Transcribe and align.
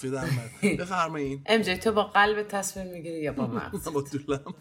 قافیه 0.00 0.10
در 0.10 0.24
اومد. 0.24 0.50
بفرمایید 0.80 1.42
ام 1.46 1.62
جی 1.62 1.76
تو 1.76 1.92
با 1.92 2.04
قلب 2.04 2.42
تصویر 2.42 2.86
می‌گیری 2.86 3.20
یا 3.20 3.32
با 3.32 3.46
مغز؟ 3.46 3.88
با 3.94 4.00
دولم 4.00 4.54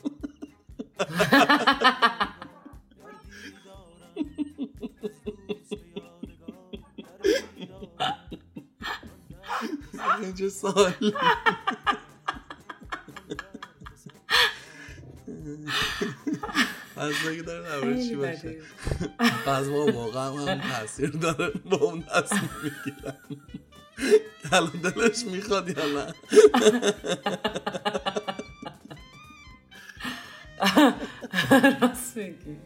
اینجا 10.23 10.49
سال 10.49 10.93
از 16.97 17.13
دیگه 17.29 17.41
داره 17.41 17.75
نبره 17.77 18.07
چی 18.07 18.15
باشه. 18.15 18.57
بعض 19.45 19.67
ما 19.67 19.85
واقعا 19.91 20.31
هم 20.31 20.61
تاثیر 20.61 21.09
داره. 21.09 21.49
با 21.49 21.77
اون 21.77 22.01
تصمیم 22.01 22.49
می‌گیرن. 22.63 23.17
الان 24.51 24.71
دلش 24.83 25.23
می‌خواد 25.31 25.69
یا 25.69 25.75
نه؟ 25.75 26.13
راست 31.81 32.17
میگی. 32.17 32.57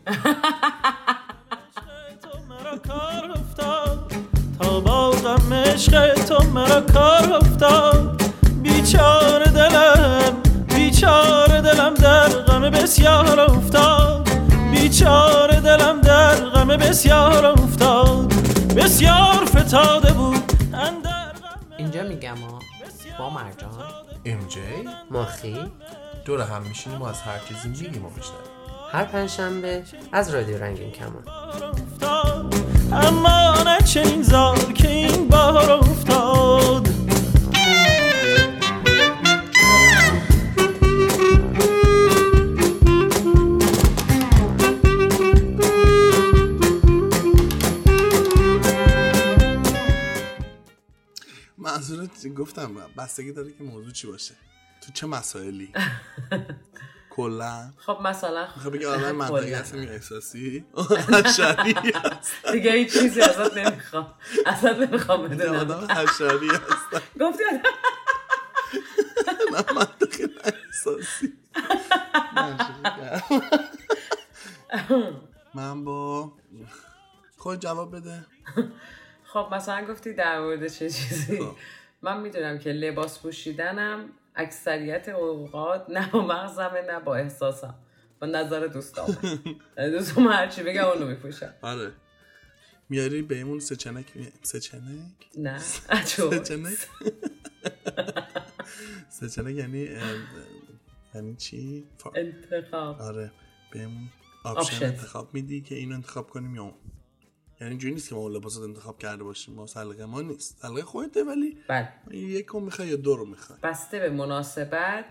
تو 2.21 2.39
مرا 2.49 2.77
کار 2.77 3.31
افتاد. 3.31 4.11
تا 4.59 4.79
با 4.79 5.11
غم 5.11 5.53
عشق 5.53 6.13
تو 6.13 6.43
مرا 6.43 6.81
کار 6.81 7.33
افتاد. 7.33 8.21
بیچاره 8.61 9.45
دلم 9.45 10.41
بیچاره 10.75 11.61
دلم 11.61 11.93
در 11.93 12.29
غم 12.29 12.69
بسیار 12.69 13.39
افتاد. 13.39 14.29
بیچاره 14.71 15.59
دلم 15.59 16.01
در 16.01 16.35
غم 16.35 16.67
بسیار 16.67 17.45
افتاد. 17.45 18.33
بسیار 18.75 19.45
فتاده 19.45 20.13
بود 20.13 20.51
اندر 20.73 21.12
اینجا 21.93 22.09
میگم 22.09 22.37
ها 22.37 22.59
با 23.19 23.29
مرجان. 23.29 23.69
ام 24.25 24.47
جی؟ 24.47 24.61
ماخی 25.11 25.57
دور 26.25 26.41
هم 26.41 26.61
میشینیم 26.61 27.01
و 27.01 27.05
از 27.05 27.21
هر 27.21 27.39
چیزی 27.39 27.69
میگیم 27.69 28.05
و 28.05 28.09
میشنویم 28.09 28.53
هر 28.91 29.05
پنجشنبه 29.05 29.83
از 30.11 30.33
رادیو 30.33 30.57
رنگین 30.57 30.91
کمان. 30.91 31.23
افتاد 31.27 32.55
اما 32.91 33.63
نه 33.65 33.77
چنین 33.77 34.21
زار 34.23 34.57
که 34.57 34.89
این 34.89 35.27
بار 35.27 35.71
گفتم 52.29 52.75
بستگی 52.97 53.31
داره 53.31 53.51
که 53.51 53.63
موضوع 53.63 53.91
چی 53.91 54.07
باشه. 54.07 54.35
تو 54.81 54.91
چه 54.93 55.07
مسائلی؟ 55.07 55.73
کلا. 57.09 57.73
خب 57.77 57.97
مثلا 58.03 58.47
می‌خوای 58.55 58.73
بگی 58.73 58.85
آدم 58.85 59.11
منطقی. 59.21 59.53
هستم 59.53 59.83
یا 59.83 59.89
احساسی 59.91 60.65
حشری 61.13 61.73
هست 61.95 62.51
دیگه 62.51 62.71
هیچ 62.71 62.93
چیزی 62.93 63.21
ازت 63.21 63.57
نمی‌خوام. 63.57 64.13
ازت 64.45 64.65
نمی‌خوام 64.65 65.27
بدونم. 65.27 65.55
آدم 65.59 65.87
حشری 65.91 66.47
هستم. 66.49 67.01
گفتی 67.19 67.43
آدم 67.43 67.61
نه 69.55 69.73
منطقی 69.75 70.23
نه 70.23 70.53
احساسی. 70.67 71.33
من 75.53 75.83
با 75.83 76.31
خود 77.37 77.59
جواب 77.59 77.95
بده. 77.95 78.25
خب 79.23 79.47
مثلا 79.51 79.85
گفتی 79.85 80.13
در 80.13 80.39
مورد 80.39 80.67
چه 80.67 80.89
چیزی؟ 80.89 81.37
خب. 81.39 81.55
من 82.03 82.21
می‌دونم 82.21 82.59
که 82.59 82.69
لباس 82.71 83.19
پوشیدنم 83.19 84.09
اکثریت 84.35 85.09
اوقات 85.09 85.89
نه 85.89 86.11
با 86.11 86.21
مغزمه 86.27 86.81
نه 86.81 86.99
با 86.99 87.15
احساسم 87.15 87.75
با 88.21 88.27
نظر 88.27 88.67
دوستام. 88.67 89.17
دوستم 89.91 90.27
هرچی 90.27 90.63
بگم 90.63 90.85
اونو 90.85 91.07
میپوشم. 91.07 91.53
آره. 91.61 91.91
میاری 92.89 93.21
بهمون 93.21 93.59
سه 93.59 93.75
چنک 93.75 94.17
می- 94.17 94.31
سه 94.41 94.59
چنک؟ 94.59 94.81
نه. 95.37 95.57
سه 95.69 95.89
عجب 95.93 96.43
چنک؟ 96.43 96.77
سه 99.09 99.29
چنک 99.29 99.55
یعنی 99.55 99.89
یعنی 101.15 101.35
چی؟ 101.35 101.87
انتخاب. 102.15 103.01
آره. 103.01 103.31
بهمون 103.71 104.09
option. 104.43 104.85
انتخاب 104.85 105.33
میدی 105.33 105.61
که 105.61 105.75
اینو 105.75 105.95
انتخاب 105.95 106.29
کنیم 106.29 106.55
یا 106.55 106.61
اون. 106.63 106.73
یعنی 107.61 107.71
اینجوری 107.71 107.93
نیست 107.93 108.09
که 108.09 108.15
ما 108.15 108.21
اون 108.21 108.31
لباس 108.31 108.57
رو 108.57 108.63
انتخاب 108.63 108.97
کرده 108.99 109.23
باشیم. 109.23 109.55
ما 109.55 109.67
سلیقه 109.67 110.05
ما 110.05 110.21
نیست. 110.21 110.57
سلیقه 110.61 110.81
خودته 110.81 111.23
ولی 111.23 111.57
بله. 111.67 111.89
یک 112.11 112.47
رو 112.47 112.59
می‌خوای 112.59 112.87
یا 112.87 112.95
دو 112.95 113.15
رو 113.15 113.25
می‌خوای. 113.25 113.59
بسته 113.63 113.99
به 113.99 114.09
مناسبت. 114.09 115.05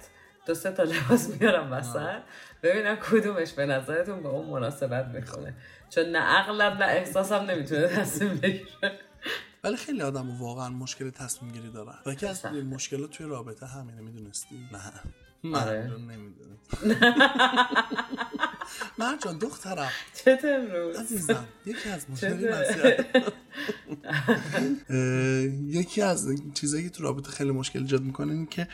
دو 0.46 0.54
سه 0.54 0.72
تا 0.72 0.82
لباس 0.82 1.40
میارم 1.40 1.72
وسط. 1.72 2.22
ببینم 2.62 2.96
کدومش 2.96 3.52
به 3.52 3.66
نظرتون 3.66 4.22
به 4.22 4.28
اون 4.28 4.50
مناسبت 4.50 5.06
می‌کنه 5.06 5.54
چون 5.90 6.04
نه 6.04 6.18
عقلم 6.18 6.72
نه 6.72 6.84
احساسم 6.84 7.34
نمی‌تونه 7.34 7.88
تصمیم 7.88 8.34
بگیره. 8.36 8.98
ولی 9.64 9.76
خیلی 9.76 10.02
آدم 10.02 10.40
واقعا 10.40 10.68
مشکل 10.68 11.10
تصمیم 11.10 11.52
گیری 11.52 11.70
دارن. 11.70 11.94
و 12.06 12.12
یکی 12.12 12.26
از 12.26 12.38
سخته. 12.38 12.62
مشکلات 12.62 13.10
توی 13.10 13.26
رابطه 13.26 13.66
همینه 13.66 14.00
می‌دونستی؟ 14.00 14.68
نه. 14.72 15.56
آره. 15.56 15.90
نمی‌دونم 15.98 16.58
مرجان 18.98 19.38
دخترم. 19.38 19.90
چه 20.24 20.38
امروز؟ 20.44 20.96
عزیزم 20.96 21.44
یکی 21.66 21.88
از 21.88 22.10
مشکل 22.10 22.64
یکی 25.66 26.02
از 26.02 26.28
چیزایی 26.54 26.84
که 26.84 26.90
تو 26.90 27.02
رابطه 27.02 27.30
خیلی 27.30 27.50
مشکل 27.50 27.78
ایجاد 27.78 28.02
می‌کنه 28.02 28.32
این 28.32 28.46
که 28.46 28.68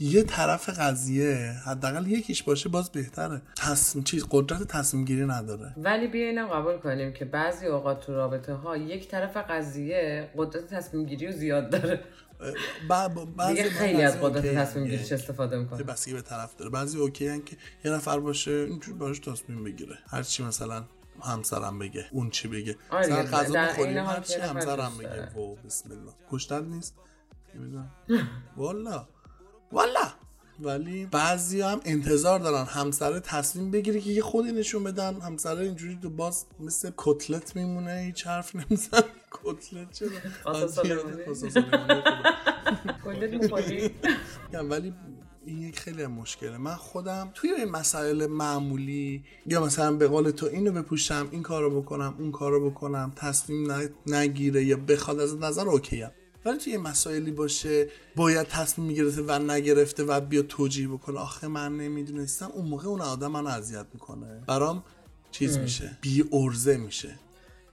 یه 0.00 0.22
طرف 0.22 0.68
قضیه 0.68 1.54
حداقل 1.66 2.06
یکیش 2.06 2.42
باشه 2.42 2.68
باز 2.68 2.92
بهتره. 2.92 3.42
تصمیم 3.56 4.04
چیز 4.04 4.26
قدرت 4.30 4.62
تصمیم 4.62 5.04
گیری 5.04 5.26
نداره. 5.26 5.72
ولی 5.76 6.06
بیا 6.06 6.26
اینم 6.26 6.48
قبول 6.48 6.76
کنیم 6.78 7.12
که 7.12 7.24
بعضی 7.24 7.66
اوقات 7.66 8.06
تو 8.06 8.14
رابطه 8.14 8.52
ها 8.52 8.76
یک 8.76 9.08
طرف 9.08 9.36
قضیه 9.36 10.30
قدرت 10.36 10.66
تصمیم 10.66 11.06
گیری 11.06 11.26
رو 11.26 11.32
زیاد 11.32 11.70
داره. 11.70 12.00
دیگه 12.88 13.08
با 13.08 13.26
خیلی 13.70 14.02
از 14.02 14.20
بعضی 14.20 14.20
قدرت 14.20 14.54
تصمیم. 14.54 14.84
گیریش 14.86 15.12
استفاده 15.12 15.56
یه 15.56 15.62
می‌کنه 15.62 15.82
بستگی 15.82 16.14
به 16.14 16.22
طرف 16.22 16.56
داره. 16.56 16.70
بعضی 16.70 16.98
اوکی 16.98 17.28
هن 17.28 17.44
که 17.44 17.56
یه 17.84 17.90
نفر 17.90 18.18
باشه 18.18 18.50
اینجوری 18.50 18.98
باش 18.98 19.18
تصمیم 19.18 19.64
بگیره. 19.64 19.98
هر 20.06 20.22
چی 20.22 20.42
مثلا 20.42 20.84
همسرم 21.22 21.78
بگه 21.78 22.06
اون 22.12 22.30
چی 22.30 22.48
بگه. 22.48 22.76
آره 22.90 23.06
مثلا 23.06 23.22
دیگه، 23.22 23.36
غذا 23.36 23.54
بخوریم 23.54 23.88
این 23.88 23.98
حال 23.98 24.16
هر 24.16 24.20
که 24.20 24.26
چی 24.26 24.38
یه 24.38 24.44
نفر 24.44 24.56
همسرم 24.56 24.98
بگه. 24.98 25.40
و 25.40 25.56
بسم 25.56 25.90
الله. 25.90 26.12
گشتن 26.30 26.64
نیست؟ 26.64 26.94
نمی‌دونم. 27.54 27.90
والا. 28.56 29.08
والا. 29.72 30.12
ولی 30.60 31.06
بعضی 31.06 31.60
هم 31.60 31.80
انتظار 31.84 32.38
دارن 32.38 32.64
همسر 32.64 33.18
تصمیم 33.18 33.70
بگیره 33.70 34.00
که 34.00 34.10
یه 34.10 34.22
خودی 34.22 34.52
نشون 34.52 34.84
بدن. 34.84 35.20
همسر 35.20 35.56
اینجوری 35.56 35.98
تو 36.02 36.10
باز 36.10 36.46
مثل 36.60 36.90
کتلت 36.96 37.56
میمونه 37.56 38.02
هیچ 38.06 38.26
حرف 38.26 38.56
نمیزن 38.56 39.02
کتلت 39.30 39.92
چرا 39.92 40.08
ولی 44.68 44.94
این 45.46 45.62
یک 45.62 45.80
خیلی 45.80 46.06
مشکله. 46.06 46.58
من 46.58 46.74
خودم 46.74 47.30
توی 47.34 47.50
این 47.50 47.70
مسائل 47.70 48.26
معمولی 48.26 49.24
یا 49.46 49.64
مثلا 49.64 49.92
به 49.92 50.08
قول 50.08 50.30
تو 50.30 50.46
اینو 50.46 50.72
بپوشم 50.72 51.28
این 51.30 51.42
کارو 51.42 51.80
بکنم 51.80 52.14
اون 52.18 52.32
کارو 52.32 52.70
بکنم 52.70 53.12
تصمیم 53.16 53.72
نگیره 54.06 54.64
یا 54.64 54.76
بخواد 54.76 55.20
از 55.20 55.36
نظر 55.36 55.68
اوکیم 55.68 56.10
ولی 56.44 56.58
توی 56.58 56.72
یه 56.72 56.78
مسائلی 56.78 57.30
باشه 57.30 57.88
باید 58.16 58.46
تصمیم 58.46 58.86
می‌گرفته 58.88 59.22
و 59.22 59.38
نگرفته 59.38 60.04
و 60.04 60.20
بیا 60.20 60.42
توجیه 60.42 60.88
بکنه. 60.88 61.18
آخه 61.18 61.48
من 61.48 61.76
نمی‌دونستم. 61.76 62.50
اون 62.54 62.66
موقع 62.66 62.88
اون 62.88 63.00
آدم 63.00 63.30
منو 63.30 63.48
اذیت 63.48 63.86
می‌کنه. 63.92 64.42
برام 64.46 64.84
چیز 65.30 65.58
میشه. 65.58 65.98
بی 66.00 66.24
ارزه 66.32 66.76
میشه. 66.76 67.14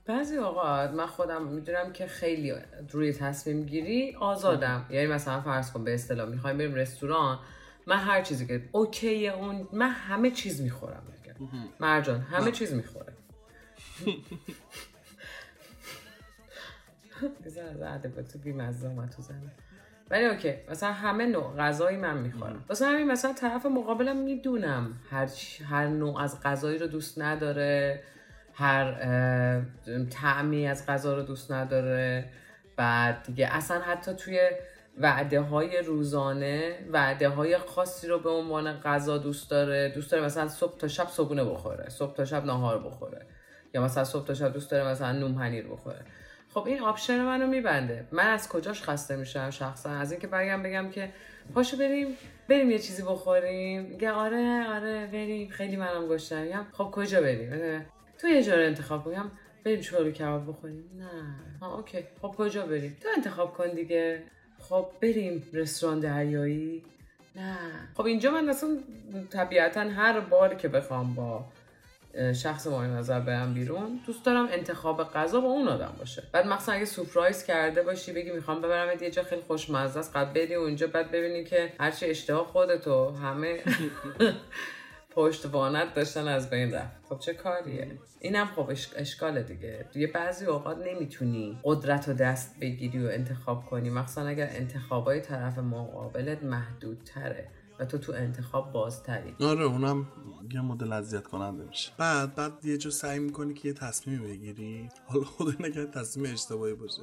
بعضی 0.06 0.36
اوقات 0.36 0.92
من 0.92 1.08
خودم 1.08 1.48
می‌دونم 1.48 1.94
که 1.94 2.08
خیلی 2.08 2.54
روی 2.92 3.14
تصمیم 3.14 3.64
گیری 3.64 4.16
آزادم. 4.16 4.86
یعنی 4.90 5.08
مثلا 5.08 5.42
فرض 5.42 5.72
کن 5.72 5.84
به 5.84 5.94
اصطلاح 5.94 6.30
می‌خوایم 6.30 6.58
بریم 6.58 6.74
رستوران 6.74 7.40
من 7.88 7.98
هر 7.98 8.22
چیزی 8.22 8.48
که 8.48 8.70
اوکی 8.72 9.30
اون 9.30 9.68
من 9.74 9.90
همه 9.90 10.32
چیز 10.32 10.62
می‌خورم. 10.62 11.04
مرجان 11.80 12.22
همه 12.22 12.52
چیز 12.52 12.74
می‌خوره. 12.74 13.14
بذار 17.46 17.66
از 17.66 17.82
ادبیات 17.82 18.38
بیمزه 18.38 18.88
اومد 18.88 19.10
تو 19.10 19.22
زنه 19.22 19.52
ولی 20.12 20.26
اوکی 20.26 20.54
مثلا 20.70 20.92
همه 20.92 21.26
نوع 21.26 21.56
غذایی 21.58 21.98
من 21.98 22.18
می‌خورم. 22.18 22.66
واسه 22.70 22.86
همین 22.86 23.12
مثلا 23.12 23.34
طرف 23.34 23.66
مقابلم 23.66 24.18
می‌دونم 24.18 25.00
هر 25.10 25.30
هر 25.70 25.88
نوع 25.88 26.22
از 26.22 26.42
غذایی 26.44 26.78
رو 26.78 26.88
دوست 26.88 27.22
نداره 27.22 28.04
هر 28.54 28.98
اه، 29.02 30.06
طعمی 30.06 30.68
از 30.68 30.86
غذا 30.86 31.16
رو 31.16 31.22
دوست 31.22 31.52
نداره. 31.52 32.30
بعد 32.76 33.24
دیگه 33.24 33.56
اصلا 33.56 33.80
حتی 33.82 34.14
توی 34.14 34.40
وعده 35.00 35.42
های 35.42 35.82
روزانه 35.82 36.76
وعده 36.92 37.30
های 37.30 37.58
خاصی 37.58 38.08
رو 38.08 38.20
به 38.20 38.30
عنوان 38.30 38.74
غذا 38.74 39.18
دوست 39.18 39.52
داره. 39.52 39.90
دوست 39.90 40.12
داره 40.12 40.24
مثلا 40.24 40.48
صبح 40.48 40.78
تا 40.78 40.88
شب 40.88 41.08
صبحونه 41.08 41.44
بخوره 41.44 41.90
صبح 41.90 42.14
تا 42.14 42.26
شب 42.26 42.46
ناهار 42.46 42.84
بخوره. 42.84 43.26
یا 43.74 43.84
مثلا 43.84 44.04
صبح 44.04 44.26
تا 44.26 44.34
شب 44.34 44.54
دوست 44.54 44.72
داره 44.72 44.88
مثلا 44.88 45.12
نون 45.12 45.36
پنیر 45.36 45.68
بخوره. 45.68 46.00
خب 46.54 46.66
این 46.68 46.82
option 46.82 47.22
منو 47.22 47.48
میبنده. 47.48 48.06
من 48.12 48.28
از 48.28 48.50
کجاش 48.50 48.84
خسته 48.84 49.16
میشم 49.16 49.50
شخصا؟ 49.50 49.90
از 49.90 50.12
اینکه 50.12 50.28
برگم 50.28 50.64
بگم 50.64 50.90
که 50.90 51.10
پاشو 51.54 51.78
بریم 51.78 52.08
بریم 52.50 52.72
یه 52.72 52.80
چیزی 52.80 53.04
بخوریم. 53.04 53.82
میگه 53.82 54.12
آره 54.12 54.68
آره 54.68 55.08
بریم. 55.08 55.50
خیلی 55.50 55.76
منم 55.76 56.08
گشتم 56.08 56.42
میگم 56.42 56.66
خب 56.72 56.92
کجا 56.92 57.22
بریم؟ 57.22 57.86
تو 58.18 58.28
یه 58.28 58.44
جا 58.44 58.56
رو 58.56 58.62
انتخاب 58.62 59.04
کنم 59.04 59.32
بریم 59.66 59.82
چلو 59.82 60.12
کباب 60.12 60.48
بخوریم. 60.48 60.84
نه. 60.98 61.36
ها 61.62 61.76
اوکی. 61.76 62.04
خب 62.22 62.36
کجا 62.38 62.66
بریم؟ 62.66 62.98
تو 63.02 63.10
انتخاب 63.18 63.54
کن 63.54 63.70
دیگه. 63.70 64.24
خب 64.60 64.88
بریم 65.02 65.44
رستوران 65.54 66.00
دریایی. 66.00 66.84
نه. 67.36 67.58
خب 67.98 68.06
اینجا 68.06 68.32
من 68.32 68.50
اصلا 68.50 68.78
طبیعتا 69.30 69.82
هر 69.82 70.20
بار 70.20 70.56
که 70.56 70.68
بخوام 70.68 71.14
با 71.14 71.46
شخص 72.36 72.68
مورد 72.68 72.90
نظر 72.90 73.20
برم 73.20 73.54
بیرون. 73.54 74.00
دوست 74.08 74.26
دارم 74.26 74.48
انتخاب 74.52 75.04
غذا 75.14 75.40
با 75.42 75.48
اون 75.48 75.68
آدم 75.68 75.94
باشه. 76.00 76.24
بعد 76.32 76.48
مثلا 76.48 76.76
اگه 76.76 76.86
سورپرایز 76.86 77.44
کرده 77.44 77.84
باشی 77.84 78.14
بگی 78.14 78.32
می‌خوام 78.32 78.62
ببرم 78.62 79.04
یه 79.04 79.12
جا 79.12 79.24
خیلی 79.24 79.42
خوشمزه 79.48 80.00
است 80.00 80.14
بعد 80.14 80.34
بری 80.34 80.56
اونجا 80.56 80.88
بعد 80.88 81.12
ببینی 81.12 81.44
که 81.44 81.74
هرچی 81.80 82.06
اشتها 82.06 82.44
خودتو 82.44 83.10
همه 83.10 83.60
پشتوانت 85.16 85.94
داشتن 85.94 86.28
از 86.28 86.50
بین 86.50 86.74
رفت. 86.74 86.92
خب 87.10 87.20
چه 87.20 87.34
کاریه؟ 87.34 87.92
اینم 88.20 88.46
خب 88.56 88.70
اش- 88.70 88.92
اشکاله 88.96 89.44
دیگه. 89.44 89.86
یه 89.96 90.08
بعضی 90.08 90.46
اوقات 90.46 90.78
نمی‌تونی 90.78 91.60
قدرت 91.64 92.08
و 92.10 92.14
دست 92.14 92.60
بگیری 92.62 93.06
و 93.06 93.10
انتخاب 93.10 93.66
کنی. 93.66 93.90
مخصوصا 93.90 94.28
اگر 94.28 94.50
انتخابای 94.52 95.20
طرف 95.22 95.58
مقابلت 95.58 96.44
محدودتره. 96.44 97.48
و 97.82 97.86
تو 97.86 97.98
تو 97.98 98.12
انتخاب 98.12 98.72
بازتری. 98.72 99.36
آره 99.40 99.64
اونم 99.64 100.08
یه 100.52 100.62
مدل 100.62 100.94
اذیت 100.94 101.24
کننده 101.24 101.64
میشه. 101.64 101.92
بعد 101.98 102.36
بعد 102.36 102.66
یه 102.66 102.78
جا 102.78 102.90
سعی 102.90 103.20
می‌کنی 103.20 103.54
که 103.54 103.68
یه 103.68 103.74
تصمیمی 103.74 104.28
بگیری. 104.28 104.90
حالا 105.06 105.24
خدا 105.24 105.54
نگه 105.60 105.86
تصمیم 105.86 106.34
اشتباهی 106.34 106.74
باشه. 106.74 107.02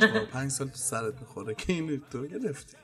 چهار 0.00 0.24
پنج 0.24 0.50
سال 0.50 0.68
تو 0.68 0.76
سرت 0.76 1.20
می‌خوره 1.20 1.54
که 1.54 1.72
این 1.72 2.02
تو 2.10 2.26
گرفتی. 2.26 2.76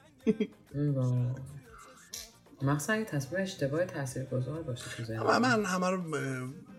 مخصوصا 2.63 2.93
اگه 2.93 3.05
تصمیم 3.05 3.43
اشتباه 3.43 3.85
تاثیرگذار 3.85 4.63
باشه 4.63 4.85
تو 4.97 5.05
زندگی 5.05 5.25
من 5.25 5.65
همه 5.65 5.91
رو 5.91 6.03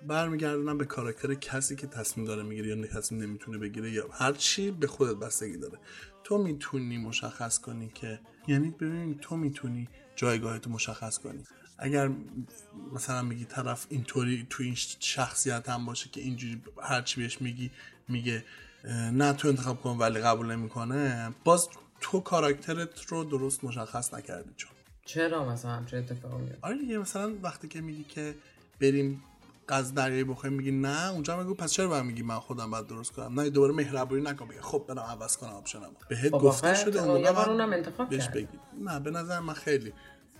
برمیگردونم 0.07 0.77
به 0.77 0.85
کاراکتر 0.85 1.33
کسی 1.33 1.75
که 1.75 1.87
تصمیم 1.87 2.27
داره 2.27 2.43
می‌گیره 2.43 2.67
یا 2.67 2.87
تصمیم 2.87 3.21
نمی‌تونه 3.21 3.57
بگیره 3.57 3.91
یا 3.91 4.09
هر 4.11 4.33
چی 4.33 4.71
به 4.71 4.87
خودت 4.87 5.15
بستگی 5.15 5.57
داره. 5.57 5.77
تو 6.23 6.37
می‌تونی 6.37 6.97
مشخص 6.97 7.59
کنی 7.59 7.91
که 7.95 8.19
یعنی 8.47 8.69
ببین 8.69 9.17
تو 9.17 9.37
می‌تونی 9.37 9.89
جایگاه 10.19 10.59
تو 10.59 10.69
مشخص 10.69 11.17
کنی. 11.17 11.43
اگر 11.77 12.09
مثلا 12.93 13.21
میگی 13.21 13.45
طرف 13.45 13.85
اینطوری 13.89 14.47
تو 14.49 14.63
این 14.63 14.75
شخصیت 14.99 15.69
هم 15.69 15.85
باشه 15.85 16.09
که 16.09 16.21
اینجوری 16.21 16.61
هر 16.83 17.01
چی 17.01 17.21
بهش 17.21 17.41
میگی 17.41 17.71
میگه 18.07 18.43
نه 19.13 19.33
تو 19.33 19.47
انتخاب 19.47 19.81
کن 19.81 19.97
ولی 19.97 20.19
قبول 20.19 20.55
نمی‌کنه. 20.55 21.31
باز 21.43 21.69
تو 22.01 22.19
کاراکترت 22.19 23.05
رو 23.05 23.23
درست 23.23 23.63
مشخص 23.63 24.13
نکردی 24.13 24.49
چون. 24.57 24.71
چرا 25.05 25.49
مثلا 25.49 25.71
همچین 25.71 25.99
اتفاقی 25.99 26.43
میفته 26.43 26.57
آره 26.61 26.77
دیگه 26.77 26.97
مثلا 26.97 27.33
وقتی 27.43 27.67
که 27.67 27.81
میگی 27.81 28.03
که 28.03 28.35
بریم 28.81 29.23
قز 29.69 29.93
دریایی 29.93 30.23
بخوریم 30.23 30.53
میگی 30.53 30.71
نه. 30.71 31.11
اونجا 31.11 31.37
میگو 31.37 31.53
پس 31.53 31.71
چرا 31.71 31.87
باید 31.87 32.05
میگی 32.05 32.23
من 32.23 32.39
خودم 32.39 32.71
باید 32.71 32.87
درست 32.87 33.11
کنم؟ 33.11 33.39
نه 33.39 33.49
دوباره 33.49 33.73
مهربونی 33.73 34.21
نکن. 34.21 34.47
بگی 34.47 34.59
خب 34.61 34.85
برم 34.87 34.99
عوض 34.99 35.37
کنم 35.37 35.49
آپشنم 35.49 35.89
بهت 36.09 36.31
گفته 36.31 36.75
شده 36.75 37.03
اون 37.03 37.21
موقع 37.27 37.49
اونم 37.49 37.73
انتخاب 37.73 38.09
بهش. 38.09 38.27
بگی. 38.29 38.47
نه 38.81 38.99
به 38.99 39.11
نظر 39.11 39.39
من 39.39 39.53
خیلی. 39.53 39.93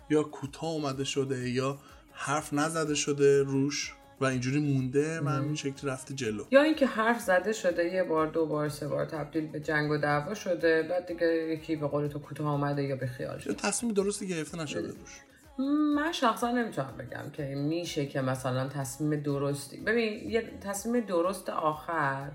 یا 0.09 0.23
کوتاه 0.23 0.69
اومده 0.69 1.03
شده 1.03 1.49
یا 1.49 1.77
حرف 2.11 2.53
نزده 2.53 2.95
شده 2.95 3.43
روش 3.43 3.93
و 4.21 4.25
اینجوری 4.25 4.59
مونده 4.59 5.21
و 5.21 5.27
همین 5.29 5.55
شکلی 5.55 5.91
رفته 5.91 6.13
جلو. 6.13 6.43
یا 6.51 6.61
اینکه 6.61 6.85
حرف 6.85 7.21
زده 7.21 7.53
شده 7.53 7.85
یه 7.85 8.03
بار 8.03 8.27
دو 8.27 8.45
بار 8.45 8.69
سه 8.69 8.87
بار 8.87 9.05
تبدیل 9.05 9.47
به 9.47 9.59
جنگ 9.59 9.91
و 9.91 9.97
دعوا 9.97 10.33
شده 10.33 10.83
بعد 10.89 11.07
دیگه 11.07 11.27
یکی 11.27 11.75
به 11.75 11.87
قول 11.87 12.07
تو 12.07 12.19
کوتاه 12.19 12.47
آمده 12.47 12.83
یا 12.83 12.95
به 12.95 13.07
خیال 13.07 13.33
یا 13.33 13.39
شده 13.39 13.53
تصمیم 13.53 13.93
درستی 13.93 14.27
گرفته 14.27 14.57
نشده 14.57 14.87
روش. 14.87 15.21
من 15.67 16.11
شخصا 16.11 16.51
نمی‌تونم 16.51 16.93
بگم 16.97 17.29
که 17.33 17.43
میشه 17.43 18.05
که 18.05 18.21
مثلا 18.21 18.67
تصمیم 18.67 19.19
درستی 19.19 19.77
ببین 19.77 20.29
یه 20.29 20.43
تصمیم 20.61 21.05
درست 21.05 21.49
آخر 21.49 22.31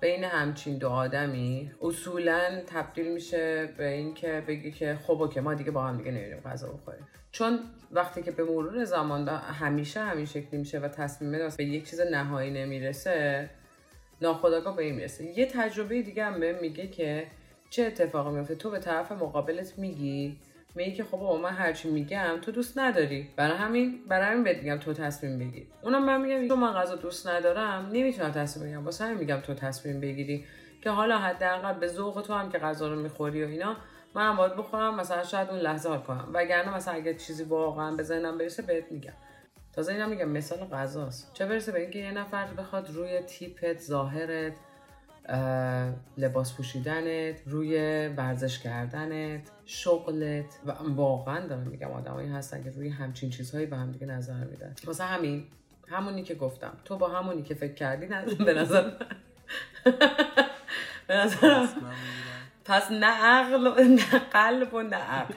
بین 0.00 0.24
همچین 0.24 0.78
دو 0.78 0.88
آدمی 0.88 1.72
اصولا 1.82 2.60
تبدیل 2.66 3.12
میشه 3.12 3.74
به 3.78 3.88
اینکه 3.88 4.44
بگی 4.48 4.72
که 4.72 4.98
خب 5.06 5.22
اوکی 5.22 5.40
ما 5.40 5.54
دیگه 5.54 5.70
با 5.70 5.82
هم 5.82 5.96
دیگه 5.96 6.10
نمیریم 6.10 6.40
غذا 6.40 6.68
بخوریم. 6.68 7.08
چون 7.32 7.58
وقتی 7.92 8.22
که 8.22 8.30
به 8.30 8.44
مرور 8.44 8.84
زمان 8.84 9.28
همیشه 9.28 10.00
همین 10.00 10.24
شکلی 10.24 10.58
میشه 10.58 10.78
و 10.78 10.88
تصمیم 10.88 11.48
به 11.56 11.64
یک 11.64 11.90
چیز 11.90 12.00
نهایی 12.00 12.50
نمی‌رسه 12.50 13.50
ناخداگاه 14.22 14.76
به 14.76 14.84
این 14.84 14.94
می‌رسه. 14.94 15.38
یه 15.38 15.46
تجربه 15.46 16.02
دیگه 16.02 16.24
هم 16.24 16.40
بهم 16.40 16.60
میگه 16.60 16.86
که 16.86 17.26
چه 17.70 17.84
اتفاقی 17.84 18.30
میفته 18.30 18.54
تو 18.54 18.70
به 18.70 18.78
طرف 18.78 19.12
مقابلت 19.12 19.78
میگی 19.78 20.36
میگی 20.74 20.92
که 20.92 21.04
خب 21.04 21.10
بابا 21.10 21.36
من 21.36 21.52
هرچی 21.52 21.90
میگم 21.90 22.38
تو 22.42 22.52
دوست 22.52 22.78
نداری. 22.78 23.28
برای 23.36 23.56
همین 23.56 24.00
برای 24.08 24.26
همین 24.26 24.44
بهت 24.44 24.62
میگم 24.62 24.78
تو 24.78 24.92
تصمیم 24.92 25.38
بگیر 25.38 25.66
اونم 25.82 26.04
من 26.04 26.20
میگم 26.20 26.48
چون 26.48 26.58
من 26.58 26.72
غذا 26.72 26.94
دوست 26.94 27.28
ندارم. 27.28 27.88
نمی‌تونم 27.92 28.30
تصمیم 28.30 28.66
بگیرم. 28.66 28.84
واسه 28.84 29.04
همین 29.04 29.18
میگم 29.18 29.40
تو 29.40 29.54
تصمیم 29.54 30.00
بگیری 30.00 30.44
که 30.82 30.90
حالا 30.90 31.18
حداقل 31.18 31.72
به 31.72 31.88
ذوق 31.88 32.22
تو 32.22 32.34
هم 32.34 32.50
که 32.50 32.58
غذا 32.58 32.88
رو 32.88 33.00
می‌خوری 33.00 33.44
و 33.44 33.48
اینا 33.48 33.76
منم 34.14 34.36
باید 34.36 34.56
بخورم 34.56 34.94
مثلا 34.94 35.24
شاید 35.24 35.50
اون 35.50 35.58
لحظه 35.58 35.88
حال 35.88 35.98
کنم. 35.98 36.30
وگرنه 36.34 36.74
مثلا 36.76 36.94
اگه 36.94 37.14
چیزی 37.14 37.44
واقعا 37.44 37.96
به 37.96 38.02
ذهنم 38.02 38.38
برسه 38.38 38.62
بهت 38.62 38.92
میگم. 38.92 39.12
تازه 39.72 39.92
اینا 39.92 40.06
میگم 40.06 40.28
مثال 40.28 40.58
غذاست. 40.58 41.30
چه 41.34 41.46
برسه 41.46 41.72
به 41.72 41.80
اینکه 41.80 41.98
یه 41.98 42.12
نفر 42.12 42.46
بخواد 42.46 42.90
روی 42.90 43.20
تیپت 43.20 43.80
ظاهرت 43.80 44.52
اه، 44.52 44.58
لباس 46.18 46.56
پوشیدنت 46.56 47.42
روی 47.46 47.76
ورزش 48.08 48.58
کردنت 48.58 49.50
شغلت. 49.64 50.58
و 50.66 50.72
واقعا 50.94 51.46
دارم 51.46 51.66
میگم 51.66 51.90
آدمایی 51.90 52.28
هستن 52.28 52.62
که 52.62 52.70
روی 52.70 52.88
همچین 52.88 53.30
چیزهایی 53.30 53.66
به 53.66 53.76
هم 53.76 53.92
دیگه 53.92 54.06
نظر 54.06 54.44
میدن. 54.44 54.74
واسه 54.84 55.04
همین 55.04 55.44
همونی 55.88 56.22
که 56.22 56.34
گفتم. 56.34 56.72
تو 56.84 56.96
با 56.96 57.08
همونی 57.08 57.42
که 57.42 57.54
فکر 57.54 57.74
کردی 57.74 58.06
نه 58.06 58.24
به 58.24 58.54
نظر 58.54 58.90
به 61.08 61.16
نظرم 61.16 61.68
پس 62.64 62.90
نه 62.90 63.06
عقل 63.06 63.66
و 63.66 63.74
نه 63.74 64.18
قلب 64.18 64.74
و 64.74 64.82
نه 64.82 64.96
عقل. 64.96 65.34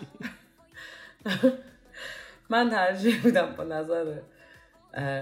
من 2.49 2.69
ترجیح 2.69 3.25
میدم 3.25 3.55
با 3.57 3.63
نظر 3.63 4.13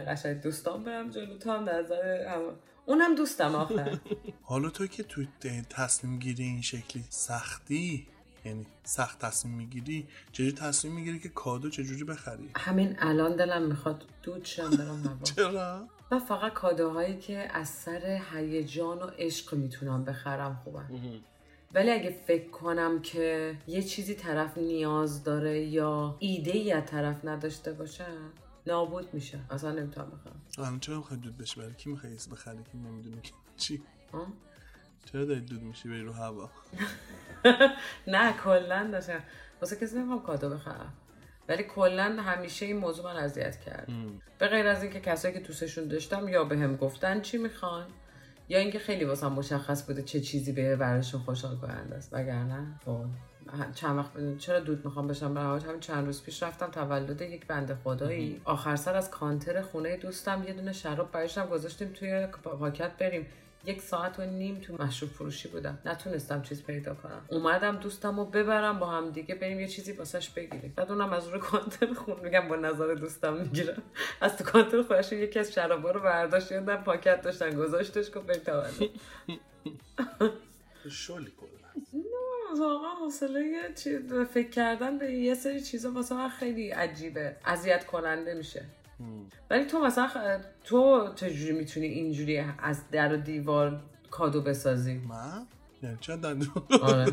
قشنگ 0.08 0.42
دوستان 0.42 0.84
برم 0.84 1.10
جلو 1.10 1.38
تو 1.38 1.52
هم 1.52 1.70
نظر 1.70 2.28
هم 2.28 2.42
اونم 2.90 3.16
دوستم 3.16 3.56
آخر 3.56 4.00
حالا 4.50 4.70
تو 4.70 4.88
که 4.88 5.04
تو 5.04 5.26
تصمیم 5.70 6.20
گیری 6.20 6.44
این 6.44 6.62
شکلی 6.62 7.04
سختی 7.10 8.08
یعنی 8.46 8.66
سخت 8.84 9.20
تصمیم 9.20 9.56
می‌گیری 9.56 10.08
چجوری 10.32 10.52
تصمیم 10.52 10.94
می‌گیری 10.94 11.20
که 11.20 11.30
کادو 11.30 11.70
چجوری 11.70 12.04
بخری؟ 12.04 12.50
همین 12.56 12.96
الان 13.00 13.36
دلم 13.36 13.62
می‌خواد 13.62 14.06
دود 14.24 14.46
شم 14.46 14.70
برم 14.70 15.20
چرا؟ 15.24 15.88
من 16.12 16.20
فقط 16.20 16.54
کادوهایی 16.54 17.18
که 17.18 17.38
از 17.54 17.70
سر 17.70 18.22
هیجان 18.34 18.98
و 18.98 19.06
عشق 19.18 19.54
می‌تونم 19.54 20.06
بخرم 20.06 20.62
خوبم 20.64 20.90
ولی 21.74 21.92
اگه 21.92 22.16
فکر 22.28 22.50
کنم 22.50 23.02
که 23.02 23.56
یه 23.68 23.82
چیزی 23.82 24.16
طرف 24.16 24.58
نیاز 24.58 25.24
داره 25.24 25.60
یا 25.62 26.16
ایده 26.20 26.52
ای 26.52 26.72
از 26.72 26.86
طرف 26.86 27.26
نداشته 27.26 27.74
باشه 27.74 28.06
نابود 28.68 29.14
میشه. 29.14 29.40
اصلا 29.50 29.72
نمی‌تونم 29.72 30.08
بخرم. 30.08 30.42
الان 30.58 30.80
چرا 30.80 30.98
می‌خوای 30.98 31.20
دود 31.20 31.38
بشه 31.38 31.62
برای 31.62 31.74
کی 31.74 31.90
می‌خوای 31.90 32.14
بخری 32.32 32.58
که 32.58 32.78
نمی‌دونی 32.78 33.22
چی؟ 33.58 33.82
چرا 35.06 35.26
داری 35.26 35.42
دود 35.42 35.62
میشی؟ 35.62 35.90
بری 35.90 36.02
رو 36.02 36.14
هوا. 36.14 36.50
نه 38.08 38.34
کلا 38.34 38.90
داشتم. 38.92 39.24
واسه 39.62 39.76
کسی 39.76 39.96
نمی‌خوام 39.98 40.22
کادو 40.22 40.50
بخرم. 40.50 40.94
ولی 41.50 41.64
کلا 41.64 42.22
همیشه 42.22 42.66
این 42.66 42.78
موضوع 42.78 43.06
من 43.14 43.20
اذیت 43.20 43.60
کرد. 43.60 43.90
به 44.40 44.48
غیر 44.48 44.68
از 44.68 44.84
اینکه 44.84 45.00
کسایی 45.00 45.34
که 45.34 45.40
دوستشون 45.40 45.88
داشتم 45.88 46.28
یا 46.28 46.44
به 46.44 46.58
هم 46.58 46.76
گفتن 46.76 47.22
چی 47.22 47.38
می‌خوان 47.38 47.88
یا 48.50 48.60
اینکه 48.60 48.80
خیلی 48.80 49.06
واسم 49.06 49.32
مشخص 49.32 49.88
بوده 49.88 50.04
چه 50.04 50.20
چیزی 50.20 50.52
به 50.52 50.76
براشون 50.76 51.22
خوشحال 51.22 51.58
کننده 51.58 51.96
است. 51.96 52.14
وگرنه 52.14 52.80
چند 53.76 53.98
وقت 53.98 54.38
چرا 54.38 54.60
دود 54.60 54.86
می‌خوام 54.86 55.08
بشم 55.08 55.34
برای 55.34 55.62
همین 55.62 55.80
چند 55.80 56.06
روز 56.06 56.24
پیش 56.24 56.44
رفتم 56.44 56.68
تولد 56.68 57.22
یک 57.22 57.48
بنده 57.48 57.76
خدایی. 57.84 58.42
آخر 58.46 58.76
سر 58.76 58.96
از 58.96 59.12
کانتر 59.12 59.62
خونه 59.62 59.98
دوستم 59.98 60.44
یه 60.48 60.54
دونه 60.54 60.74
شراب 60.74 61.12
برایشم 61.12 61.46
گذاشتیم 61.46 61.94
توی 61.94 62.28
پاکت 62.44 62.92
بریم. 62.98 63.28
یک 63.66 63.82
ساعت 63.82 64.20
و 64.20 64.26
نیم 64.26 64.60
تو 64.60 64.84
مشروب 64.84 65.12
فروشی 65.12 65.48
بودم. 65.48 65.78
نتونستم 65.86 66.42
چیز 66.42 66.64
پیدا 66.64 66.94
کنم. 66.94 67.22
اومدم 67.28 67.78
دوستم 67.78 68.20
رو 68.20 68.26
ببرم 68.26 68.80
با 68.80 68.88
هم 68.88 69.10
دیگه 69.10 69.36
بریم 69.36 69.60
یه 69.60 69.68
چیزی 69.68 69.92
واسش 69.92 70.30
بگیریم. 70.30 70.74
بعد 70.76 70.92
اونم 70.92 71.14
از 71.14 71.28
روی 71.28 71.40
کانتر 71.40 71.94
خون 71.94 72.20
میگم 72.24 72.48
با 72.48 72.56
نظر 72.56 72.94
دوستم 72.94 73.34
می‌گیرم. 73.34 73.82
از 74.22 74.38
تو 74.38 74.44
کانتر 74.44 74.84
خودش 74.84 75.12
یکی 75.12 75.40
از 75.40 75.54
شرابا 75.54 75.92
رو 75.92 76.00
برداشت 76.00 76.52
یادم 76.52 76.76
پاکت 76.76 77.22
داشتن 77.22 77.56
گذاشتش 77.56 78.08
گفت 78.16 78.26
بریم 78.26 78.42
تولد. 78.42 78.90
شلی 80.90 81.32
واقعا 82.60 82.96
حوصله 83.06 83.46
یه 83.46 83.74
چیز 83.76 84.14
فکر 84.14 84.50
کردن 84.50 84.98
به 84.98 85.12
یه 85.12 85.34
سری 85.36 85.62
چیزا 85.62 85.92
واسه 85.92 86.16
من 86.16 86.30
خیلی 86.30 86.70
عجیبه. 86.70 87.36
اذیت 87.46 87.86
کننده 87.86 88.34
میشه. 88.34 88.66
ولی 89.50 89.66
تو 89.66 89.80
مثلا 89.80 90.08
خ- 90.08 90.44
تو 90.64 91.10
چجوری 91.16 91.52
می‌تونی 91.52 91.86
اینجوری 91.88 92.44
از 92.64 92.90
در 92.92 93.14
و 93.14 93.18
دیوار 93.18 93.80
کادو 94.12 94.42
بسازی؟ 94.42 94.94
من؟ 94.94 95.46
یعنی 95.84 95.98
دندون 96.22 96.48
آره. 96.82 97.06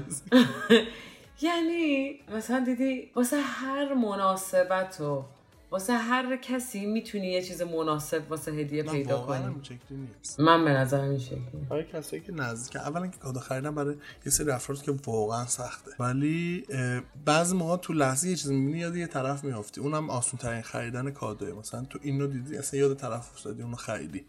یعنی 1.42 2.20
مثلا 2.36 2.64
دیدی 2.64 3.10
واسه 3.14 3.36
هر 3.40 3.94
مناسبت 3.94 5.00
و 5.00 5.24
واسه 5.70 5.92
هر 5.92 6.36
کسی 6.36 6.86
می‌تونی 6.86 7.26
یه 7.26 7.42
چیز 7.42 7.62
مناسب 7.62 8.22
واسه 8.30 8.52
هدیه 8.52 8.82
پیدا 8.82 9.18
کنی. 9.18 9.42
هم 9.42 9.62
نیست. 9.90 10.40
من 10.40 10.64
به 10.64 10.70
نظرم 10.70 11.08
این 11.10 11.18
شکلی. 11.18 11.40
برای 11.70 11.84
کسایی 11.84 12.22
که 12.22 12.32
نزدیک 12.32 12.76
اولا 12.76 13.06
که 13.06 13.18
کادو 13.18 13.40
خریدن 13.40 13.74
برای 13.74 13.94
یه 14.26 14.32
سری 14.32 14.50
افراد 14.50 14.82
که 14.82 14.94
واقعا 15.06 15.46
سخته. 15.46 15.90
ولی 16.00 16.66
بعضی 17.24 17.56
موقع 17.56 17.76
تو 17.76 17.92
لحظه 17.92 18.28
یه 18.28 18.36
چیز 18.36 18.50
می‌بینی 18.50 18.78
یاد 18.78 18.96
یه 18.96 19.06
طرف 19.06 19.44
میافتی. 19.44 19.80
اونم 19.80 20.10
آسون 20.10 20.38
ترین 20.38 20.62
خریدن 20.62 21.10
کادوه. 21.10 21.52
مثلا 21.52 21.84
تو 21.84 21.98
اینو 22.02 22.26
دیدی 22.26 22.56
اصلا 22.56 22.80
یاد 22.80 22.96
طرف 22.96 23.32
افتادی 23.32 23.62
اونو 23.62 23.76
خریدی. 23.76 24.24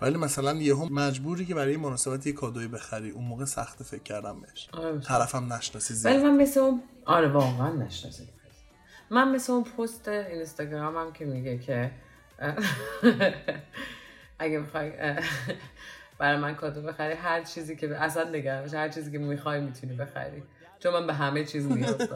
ولی 0.00 0.16
مثلا 0.16 0.52
یهو 0.52 0.84
مجبوری 0.84 1.44
که 1.46 1.54
برای 1.54 1.72
یه 1.72 1.78
مناسبت 1.78 2.26
یه 2.26 2.32
کادوی 2.32 2.68
بخری. 2.68 3.10
اون 3.10 3.24
موقع 3.24 3.44
سخته 3.44 3.84
فکر 3.84 4.02
کردم 4.02 4.40
بهش. 4.40 4.68
آره. 4.72 5.00
طرفم 5.00 5.52
نشناسی 5.52 5.94
ولی 5.94 6.00
زیاد 6.00 6.16
من 6.16 6.36
مثل 6.36 6.60
اون 6.60 6.82
آره 7.06 7.28
واقعا 7.28 7.72
نشناسید. 7.72 8.28
من 9.14 9.28
مثل 9.34 9.52
اون 9.52 9.64
پست 9.64 10.08
اینستاگرامم 10.08 11.12
که 11.12 11.24
میگه 11.24 11.58
که 11.58 11.90
اگه 14.38 14.58
می‌خوای 14.58 14.92
برای 16.18 16.38
من 16.38 16.54
کادو 16.54 16.82
بخری 16.82 17.14
هر 17.14 17.42
چیزی 17.42 17.76
که 17.76 17.96
اصلا 17.96 18.30
نگرانش 18.30 18.74
هر 18.74 18.88
چیزی 18.88 19.12
که 19.12 19.18
می‌خوای 19.18 19.60
می‌تونی 19.60 19.94
بخری. 19.94 20.42
چون 20.78 20.92
من 20.92 21.06
به 21.06 21.14
همه 21.14 21.44
چیز 21.44 21.66
نیاز 21.72 21.96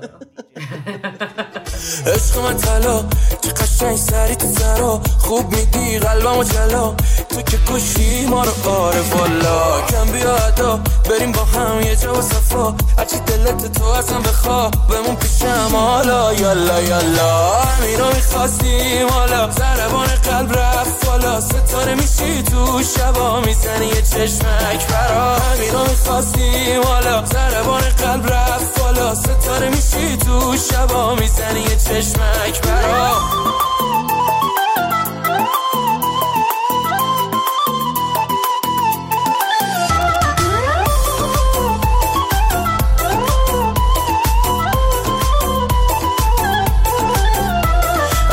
عشق 2.07 2.39
من 2.39 2.57
طلا 2.57 3.05
که 3.43 3.51
قشنگ 3.51 3.97
سری 3.97 4.37
تو 4.37 4.47
سرا 4.59 5.01
خوب 5.19 5.55
میدی 5.57 5.99
قلبمو 5.99 6.45
جلا. 6.45 6.95
تو 7.29 7.43
که 7.43 7.59
کشی 7.67 8.27
ما 8.27 8.45
رو 8.45 8.71
آره 8.71 9.01
والا. 9.01 9.81
کم 9.81 10.13
بیا 10.13 10.37
ادا 10.37 10.81
بریم 11.11 11.33
با 11.33 11.45
هم 11.45 11.81
یه 11.81 11.97
جا 11.97 12.15
و 12.15 12.23
صفا. 12.23 12.75
هرچی 12.99 13.19
دلت 13.19 13.73
تو 13.73 13.85
اصلا 13.85 14.19
بخوا 14.19 14.71
بمون 14.71 15.17
پیشم 15.17 15.71
حالا. 15.73 16.35
یالا 16.35 16.81
یالا 16.81 17.53
رو 17.99 18.07
می‌خواستیم 18.15 19.09
حالا. 19.09 19.51
زربان 19.51 20.09
قلب 20.09 20.59
رفت. 20.59 20.98
بالا 21.19 21.41
ستاره 21.41 21.95
میشی 21.95 22.43
تو 22.43 22.83
شبا 22.83 23.41
می‌زنی 23.41 23.87
یه 23.87 24.03
چشمک 24.03 24.87
برا. 24.89 25.35
همین 25.39 25.73
رو 25.73 25.81
می‌خواستیم 25.81 26.83
حالا 26.83 27.25
زربان 27.25 27.81
قلب 27.81 28.33
رفت 28.33 28.81
بالا. 28.81 29.15
ستاره 29.15 29.69
میشی 29.69 30.17
تو 30.17 30.57
شبا 30.57 31.15
می‌زنی 31.15 31.61
یه 31.61 31.77
چشمک 31.77 32.61
برا. 32.63 33.19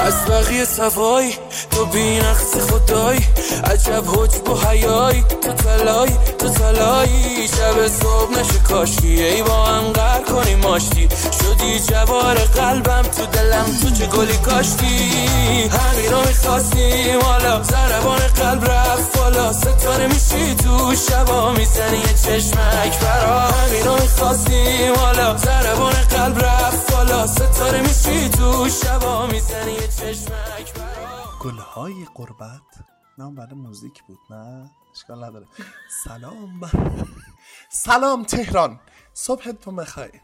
از 0.06 0.26
بقیه 0.26 0.66
سوای 0.66 1.34
تو 1.86 1.92
بی 1.92 2.20
نقص 2.20 2.56
خدای 2.72 3.18
عجب 3.64 4.04
حجب 4.08 4.50
و 4.50 4.68
حیای 4.68 5.22
تو 5.22 5.54
تلای 5.54 6.10
تو 6.40 6.50
تلایی 6.50 7.48
شب 7.48 7.88
صبح 7.88 8.32
نشه 8.40 8.60
کاشی 8.60 9.24
ای 9.24 9.44
با 9.44 9.66
هم 9.66 9.84
قر 9.84 10.22
کنی 10.22 10.56
ماشتی 10.56 11.10
شدی 11.42 11.80
جوار 11.80 12.36
قلبم 12.36 13.02
تو 13.02 13.26
دلم 13.26 13.66
تو 13.82 13.90
چه 13.90 14.06
گلی 14.06 14.38
کاشتی؟ 14.38 15.12
همین 15.70 16.12
رو 16.12 16.28
می‌خواستیم 16.28 17.22
حالا 17.22 17.64
زربان 17.64 18.20
قلب 18.20 18.72
رفت 18.72 19.18
بالا. 19.18 19.54
ستاره 19.54 20.08
میشی 20.08 20.56
تو 20.56 20.96
شبا 21.10 21.52
می‌زنی 21.52 21.98
یه 21.98 22.14
چشمک 22.24 23.00
برا 23.00 23.40
همین 23.40 23.86
رو 23.86 24.02
می‌خواستیم 24.02 24.96
حالا 24.96 25.38
زربان 25.38 25.94
قلب 25.94 26.46
رفت 26.46 26.92
بالا. 26.92 27.28
ستاره 27.28 27.82
میشی 27.82 28.30
تو 28.30 28.70
شبا 28.70 29.26
می‌زنی 29.26 29.72
یه 29.72 29.88
چشمک 29.88 30.74
برا 30.74 31.25
گلهای 31.46 32.06
قربت. 32.16 32.62
نه 33.18 33.32
بعد 33.32 33.54
موزیک 33.54 34.04
بود 34.08 34.18
نه؟ 34.30 34.72
اشکال 34.96 35.24
نداره. 35.24 35.48
سلام 36.04 36.60
ب... 36.60 36.66
سلام 37.70 38.24
تهران. 38.24 38.80
صبحتون 39.14 39.76
بخیر. 39.76 40.22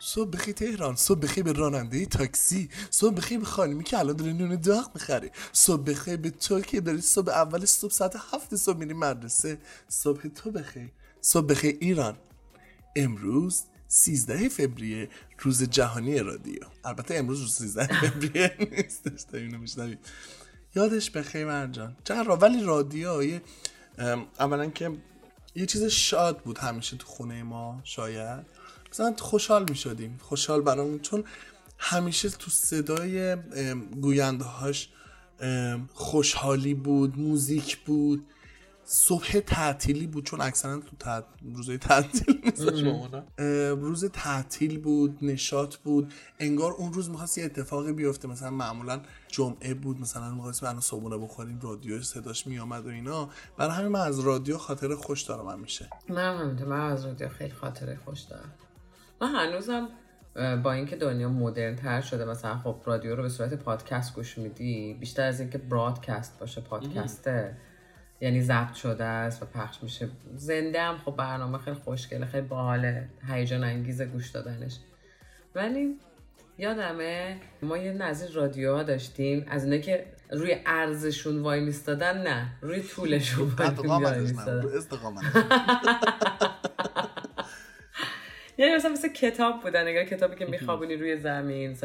صبح 0.00 0.30
بخیر 0.30 0.54
تهران 0.54 0.96
صبح 0.96 1.20
بخیر 1.20 1.44
به 1.44 1.52
راننده 1.52 2.06
تاکسی 2.06 2.70
صبح 2.90 3.14
بخیر 3.14 3.38
به 3.38 3.44
خانمی 3.44 3.84
که 3.84 3.98
الان 3.98 4.16
داره 4.16 4.32
نون 4.32 4.60
داغ 4.60 4.90
می‌خره 4.94 5.30
صبح 5.52 5.82
بخیر 5.82 6.16
به 6.16 6.30
تو 6.30 6.60
که 6.60 6.80
داری 6.80 7.00
صبح 7.00 7.32
اول 7.32 7.64
صبح 7.64 7.92
ساعت 7.92 8.16
هفت 8.16 8.56
صبح 8.56 8.76
میری 8.76 8.94
مدرسه. 8.94 9.58
صبح 9.88 10.28
تو 10.28 10.50
بخیر. 10.50 10.92
صبح 11.20 11.46
بخیر 11.46 11.78
ایران. 11.80 12.16
امروز 12.96 13.62
13 13.94 14.48
فوریه 14.48 15.08
روز 15.38 15.62
جهانی 15.62 16.18
رادیو. 16.18 16.60
البته 16.84 17.14
امروز 17.14 17.40
روز 17.40 17.52
13 17.52 17.86
فوریه 18.00 18.56
نیستش 18.58 19.24
تا 19.24 19.38
اینو 19.38 19.58
میشنوید 19.58 19.98
یادش 20.74 21.10
بخیر 21.10 21.44
مرجان 21.44 21.96
چرا؟ 22.04 22.36
ولی 22.36 22.62
رادیو 22.62 23.22
یه 23.22 23.42
اولا 24.40 24.70
که 24.70 24.90
یه 25.54 25.66
چیز 25.66 25.84
شاد 25.84 26.38
بود 26.38 26.58
همیشه 26.58 26.96
تو 26.96 27.06
خونه 27.06 27.42
ما 27.42 27.80
شاید. 27.84 28.46
مثلا 28.92 29.14
خوشحال 29.18 29.66
می 29.68 29.76
شدیم 29.76 30.18
خوشحال 30.22 30.60
برامون 30.60 30.98
چون 30.98 31.24
همیشه 31.78 32.30
تو 32.30 32.50
صدای 32.50 33.36
گوینده 34.00 34.44
هاش 34.44 34.88
خوشحالی 35.92 36.74
بود 36.74 37.18
موزیک 37.18 37.76
بود. 37.76 38.26
صبح 38.84 39.40
تعطیلی 39.40 40.06
بود 40.06 40.24
چون 40.24 40.40
اکثرا 40.40 40.76
تو 40.76 40.96
تعط... 40.98 41.24
روزای 41.54 41.78
تعطیل 41.78 42.52
روز 43.86 44.04
تعطیل 44.04 44.80
بود 44.80 45.18
نشاط 45.22 45.76
بود. 45.76 46.12
انگار 46.38 46.72
اون 46.72 46.92
روز 46.92 47.10
می‌خواست 47.10 47.38
یه 47.38 47.44
اتفاقی 47.44 47.92
بیفته. 47.92 48.28
مثلا 48.28 48.50
معمولا 48.50 49.00
جمعه 49.28 49.74
بود 49.74 50.00
مثلا 50.00 50.34
می‌خواست 50.34 50.60
برنامه 50.60 50.80
صبحونه 50.80 51.18
بخوریم 51.18 51.60
رادیو 51.62 52.02
صداش 52.02 52.46
میامد 52.46 52.86
و 52.86 52.88
اینا. 52.88 53.28
برای 53.56 53.72
همین 53.72 53.88
من 53.88 54.00
از 54.00 54.20
رادیو 54.20 54.58
خاطر 54.58 54.94
خوش 54.94 55.22
دارم 55.22 55.44
من 56.08 56.38
همینطور 56.38 56.68
من 56.68 56.80
از 56.80 57.06
رادیو 57.06 57.28
خیلی 57.28 57.52
خاطره 57.52 57.98
خوش 58.04 58.20
دارم. 58.20 58.52
من 59.20 59.34
هنوزم 59.34 59.88
با 60.62 60.72
اینکه 60.72 60.96
دنیا 60.96 61.28
مدرن 61.28 61.76
تر 61.76 62.00
شده 62.00 62.24
مثلا 62.24 62.58
خب 62.58 62.76
رادیو 62.84 63.16
رو 63.16 63.22
به 63.22 63.28
صورت 63.28 63.54
پادکست 63.54 64.14
گوش 64.14 64.38
میدی 64.38 64.94
بیشتر 65.00 65.22
از 65.22 65.40
اینکه 65.40 65.58
برادکست 65.58 66.38
باشه 66.40 66.60
پادکسته. 66.60 67.56
یعنی 68.24 68.42
ضبط 68.42 68.74
شده 68.74 69.04
است 69.04 69.42
و 69.42 69.46
پخش 69.46 69.82
میشه. 69.82 70.08
زنده 70.34 70.82
هم 70.82 70.98
خب 70.98 71.16
برنامه 71.16 71.58
خیلی 71.58 71.76
خوشگله 71.76 72.26
خیلی 72.26 72.46
باحاله. 72.46 73.08
هیجان 73.28 73.64
انگیز 73.64 74.02
گوش 74.02 74.30
دادنش. 74.30 74.78
ولی 75.54 75.98
یادمه 76.58 77.36
ما 77.62 77.78
یه 77.78 77.92
نظیر 77.92 78.30
رادیوها 78.30 78.82
داشتیم. 78.82 79.46
از 79.48 79.64
اینه 79.64 79.78
که 79.78 80.06
روی 80.30 80.56
ارزشون 80.66 81.42
وای 81.42 81.60
میستادن 81.60 82.22
نه. 82.22 82.52
روی 82.60 82.82
طولشون 82.82 83.48
وای 83.48 84.20
میستادن. 84.20 84.68
یعنی 88.58 88.74
مثلا 88.74 88.92
مثل 88.92 89.08
کتاب 89.08 89.62
بودن 89.62 89.88
نگاه 89.88 90.04
کتابی 90.04 90.36
که 90.36 90.46
میخوابونی 90.46 90.96
روی 90.96 91.16
زمین 91.16 91.76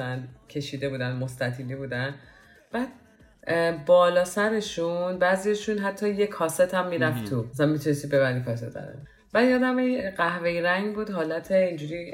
کشیده 0.49 0.89
بودن 0.89 1.15
مستطیلی 1.15 1.75
بودن. 1.75 2.15
بعد 2.71 2.87
بالا 3.85 4.25
سرشون 4.25 5.17
بعضیشون 5.19 5.77
حتی 5.77 6.09
یه 6.09 6.27
کاست 6.27 6.73
هم 6.73 6.87
می‌رفت 6.87 7.29
تو. 7.29 7.45
مثلا 7.51 7.65
می‌تونستی 7.65 8.07
ببری 8.07 8.41
کاست 8.41 8.73
داره. 8.73 8.95
بعد 9.33 9.47
یادم 9.49 9.79
یه 9.79 10.13
قهوه‌ای 10.17 10.61
رنگ 10.61 10.95
بود 10.95 11.09
حالت 11.09 11.51
اینجوری 11.51 12.11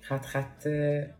خط 0.00 0.24
خط 0.26 0.66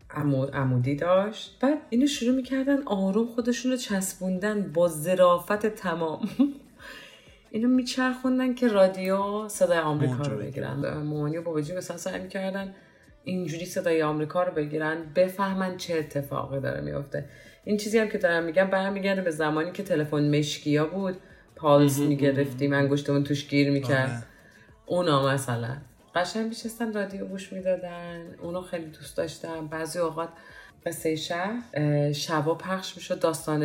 عمو- 0.09 0.49
عمودی 0.53 0.95
داشت. 0.95 1.57
بعد 1.61 1.77
اینو 1.89 2.07
شروع 2.07 2.35
می‌کردن 2.35 2.83
آروم 2.85 3.27
خودشون 3.27 3.71
رو 3.71 3.77
چسبوندن 3.77 4.71
با 4.73 4.87
ظرافت 4.87 5.65
تمام. 5.65 6.19
اینو 7.51 7.67
میچرخوندن 7.67 8.53
که 8.53 8.67
رادیو 8.67 9.47
صدای 9.47 9.77
آمریکا 9.77 10.23
رو 10.23 10.37
بگیرن. 10.37 10.73
مامانی 10.97 11.37
و 11.37 11.41
باباجی 11.41 11.75
مثلا 11.75 11.97
سعی 11.97 12.21
می‌کردن 12.21 12.75
اینجوری 13.23 13.65
صدای 13.65 14.01
آمریکا 14.03 14.43
رو 14.43 14.51
بگیرن 14.53 14.97
بفهمن 15.15 15.77
چه 15.77 15.95
اتفاقی 15.95 16.59
داره 16.59 16.81
میفته 16.81 17.25
این 17.67 17.77
چیزی 17.77 17.99
هم 17.99 18.09
که 18.09 18.17
دارم 18.17 18.43
میگم 18.43 18.67
برمیگرده 18.67 19.21
به 19.21 19.31
زمانی 19.31 19.71
که 19.71 19.83
تلفن 19.83 20.37
مشکیا 20.37 20.85
بود 20.85 21.17
پالس 21.55 21.99
می‌گرفتیم 21.99 22.73
انگشتمون 22.73 23.23
توش 23.23 23.47
گیر 23.47 23.71
می‌کرد. 23.71 24.09
آره. 24.09 24.23
اونا 24.85 25.27
مثلا 25.27 25.77
قشنگ 26.15 26.47
میشستن 26.47 26.93
رادیو 26.93 27.25
گوش 27.25 27.53
می‌دادن 27.53 28.25
اونو 28.41 28.61
خیلی 28.61 28.85
دوست 28.85 29.17
داشتم 29.17 29.67
بعضی 29.67 29.99
اوقات 29.99 30.29
قصه 30.85 31.15
شهر 31.15 31.61
اه، 31.73 32.13
شبا 32.13 32.55
پخش 32.55 32.95
می‌شد 32.95 33.19
داستان 33.19 33.63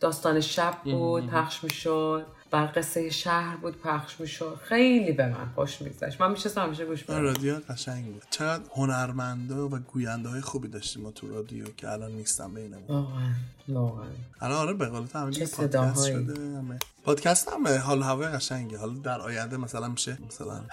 داستان 0.00 0.40
شب 0.40 0.74
بود 0.84 1.26
پخش 1.26 1.64
می‌شد. 1.64 2.26
و 2.52 2.56
قصه 2.56 3.10
شهر 3.10 3.56
بود 3.56 3.80
پخش 3.82 4.20
می‌شد. 4.20 4.58
خیلی 4.62 5.12
به 5.12 5.26
من 5.26 5.48
خوش 5.54 5.82
میگذشت. 5.82 6.20
من 6.20 6.30
میشه 6.30 6.60
همیشه 6.60 6.84
گوش 6.84 7.04
بدم 7.04 7.22
رادیو 7.22 7.58
قشنگ 7.68 8.04
بود. 8.04 8.22
چقدر 8.30 8.62
هنرمنده 8.74 9.54
و 9.54 9.78
گوینده 9.78 10.28
های 10.28 10.40
خوبی 10.40 10.68
داشتیم 10.68 11.02
ما 11.02 11.10
تو 11.10 11.28
رادیو 11.28 11.64
که 11.76 11.90
الان 11.90 12.10
نیستن 12.10 12.54
بینمون. 12.54 12.84
واقعا 12.88 13.32
واقعا. 13.68 14.06
الان 14.40 14.56
آره 14.56 14.72
به 14.72 14.86
قول 14.86 15.06
تو 15.06 15.18
همه 15.18 15.46
پادکست. 15.46 16.06
شده 16.06 16.40
همه. 16.40 16.78
پادکست 17.04 17.48
هم 17.48 17.68
حال 17.68 18.02
هوای 18.02 18.28
قشنگه. 18.28 18.78
حالا 18.78 18.92
در 18.92 19.20
آینده 19.20 19.56
مثلا 19.56 19.88
میشه 19.88 20.18
مثلا 20.26 20.60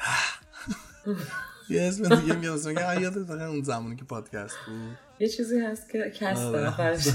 یه 1.70 1.82
اسم 1.82 2.16
دیگه 2.16 2.34
میاد 2.34 2.54
مثلا 2.54 3.02
یادت 3.02 3.30
اون 3.30 3.64
زمانی 3.64 3.96
که 3.96 4.04
پادکست 4.04 4.56
بود؟ 4.68 4.98
یه 5.24 5.30
چیزی 5.30 5.60
هست 5.60 5.90
که 5.90 6.12
کس 6.16 6.38
آخرش. 6.40 7.08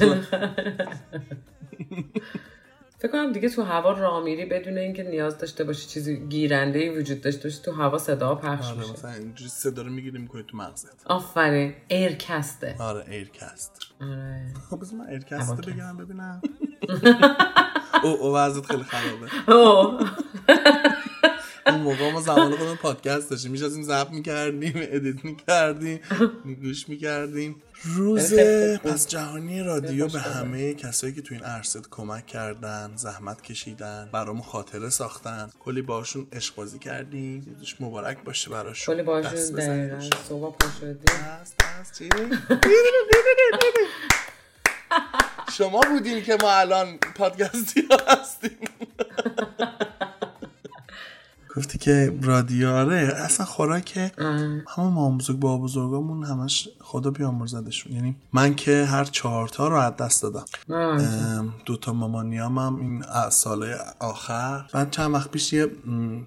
فکر 2.99 3.13
کنم 3.13 3.33
دیگه 3.33 3.49
تو 3.49 3.63
هوا 3.63 3.93
راه 3.93 4.25
میری 4.25 4.45
بدون 4.45 4.79
اینکه 4.79 5.03
نیاز 5.03 5.39
داشته 5.39 5.65
باشی 5.65 5.87
چیزی 5.87 6.17
گیرنده 6.17 6.79
ای 6.79 6.99
وجود 6.99 7.21
داشته 7.21 7.43
باشه 7.43 7.63
تو 7.63 7.73
هوا 7.73 7.99
صدا 7.99 8.35
پخش 8.35 8.67
آره 8.67 8.79
میشه. 8.79 8.93
مثلا 8.93 9.13
اینجوری 9.13 9.51
صدا 9.51 9.83
رو 9.83 9.91
می‌گیری 9.91 10.19
می‌کنی 10.19 10.43
تو 10.43 10.57
مغزت. 10.57 11.07
آفرین. 11.07 11.75
ایرکسته 11.89 12.77
آره 12.79 13.05
ایرکست 13.11 13.73
آره. 14.01 14.55
خب 14.71 14.81
بذار 14.81 14.99
من 14.99 15.07
ایرکست. 15.09 15.61
بگم 15.61 15.97
ببینم. 15.97 16.43
او 18.03 18.11
او 18.11 18.35
وضعت 18.37 18.67
خیلی 18.67 18.83
خرابه. 18.83 19.53
اوه. 19.53 20.11
اون 21.67 21.81
موقع 21.81 22.13
ما 22.13 22.21
زمان 22.21 22.57
خودمون 22.57 22.77
پادکست 22.77 23.31
داشتیم. 23.31 23.51
میشستیم 23.51 23.83
ضبط 23.83 24.11
می‌کردیم 24.11 24.73
ادیت 24.77 25.25
می‌کردیم 25.25 26.01
گوش 26.63 26.89
می‌کردیم. 26.89 27.63
روز 27.85 28.35
پس 28.85 29.09
جهانی 29.09 29.63
رادیو 29.63 30.09
به 30.09 30.21
همه 30.21 30.75
کسایی 30.75 31.15
که 31.15 31.23
تو 31.23 31.35
این 31.35 31.45
عرصه 31.45 31.81
کمک 31.91 32.27
کردن 32.27 32.93
زحمت 32.97 33.43
کشیدن 33.43 34.09
برامون 34.13 34.43
خاطره 34.43 34.89
ساختن 34.89 35.51
کلی 35.61 35.83
باشون 35.83 36.27
عشق 36.33 36.55
بازی 36.55 36.79
کردیم. 36.79 37.57
مبارک 37.81 38.25
باشه 38.25 38.51
براشون. 38.51 38.95
کلی 38.95 39.05
باشون 39.05 39.35
دقیقا. 39.35 40.01
صبح؟ 40.29 40.57
شما 45.59 45.81
بودین 45.81 46.23
که 46.23 46.37
ما 46.43 46.51
الان 46.51 46.99
پادکستی 46.99 47.89
هستیم. 48.09 48.59
گفتی 51.59 51.79
که 51.79 52.19
رادیو 52.23 52.69
آره 52.69 52.97
اصلا 52.97 53.47
خوراک 53.47 54.13
همه 54.69 54.91
ما 54.91 55.11
بزرگ 55.11 55.39
با 55.39 55.59
بزرگامون 55.59 56.25
همش 56.25 56.69
خدا 56.81 57.11
بیامرزدشون 57.11 57.93
یعنی 57.93 58.17
من 58.33 58.55
که 58.55 58.85
هر 58.85 59.05
چهارتا 59.05 59.69
رو 59.69 59.77
از 59.77 59.97
دست 59.97 60.23
دادم. 60.23 61.55
دوتا 61.67 61.93
مامانیام 61.93 62.59
هم 62.59 62.77
این 62.77 63.05
سال 63.31 63.75
آخر. 63.99 64.71
بعد 64.73 64.91
چند 64.91 65.15
وقت 65.15 65.31
پیش 65.31 65.53
یه 65.53 65.67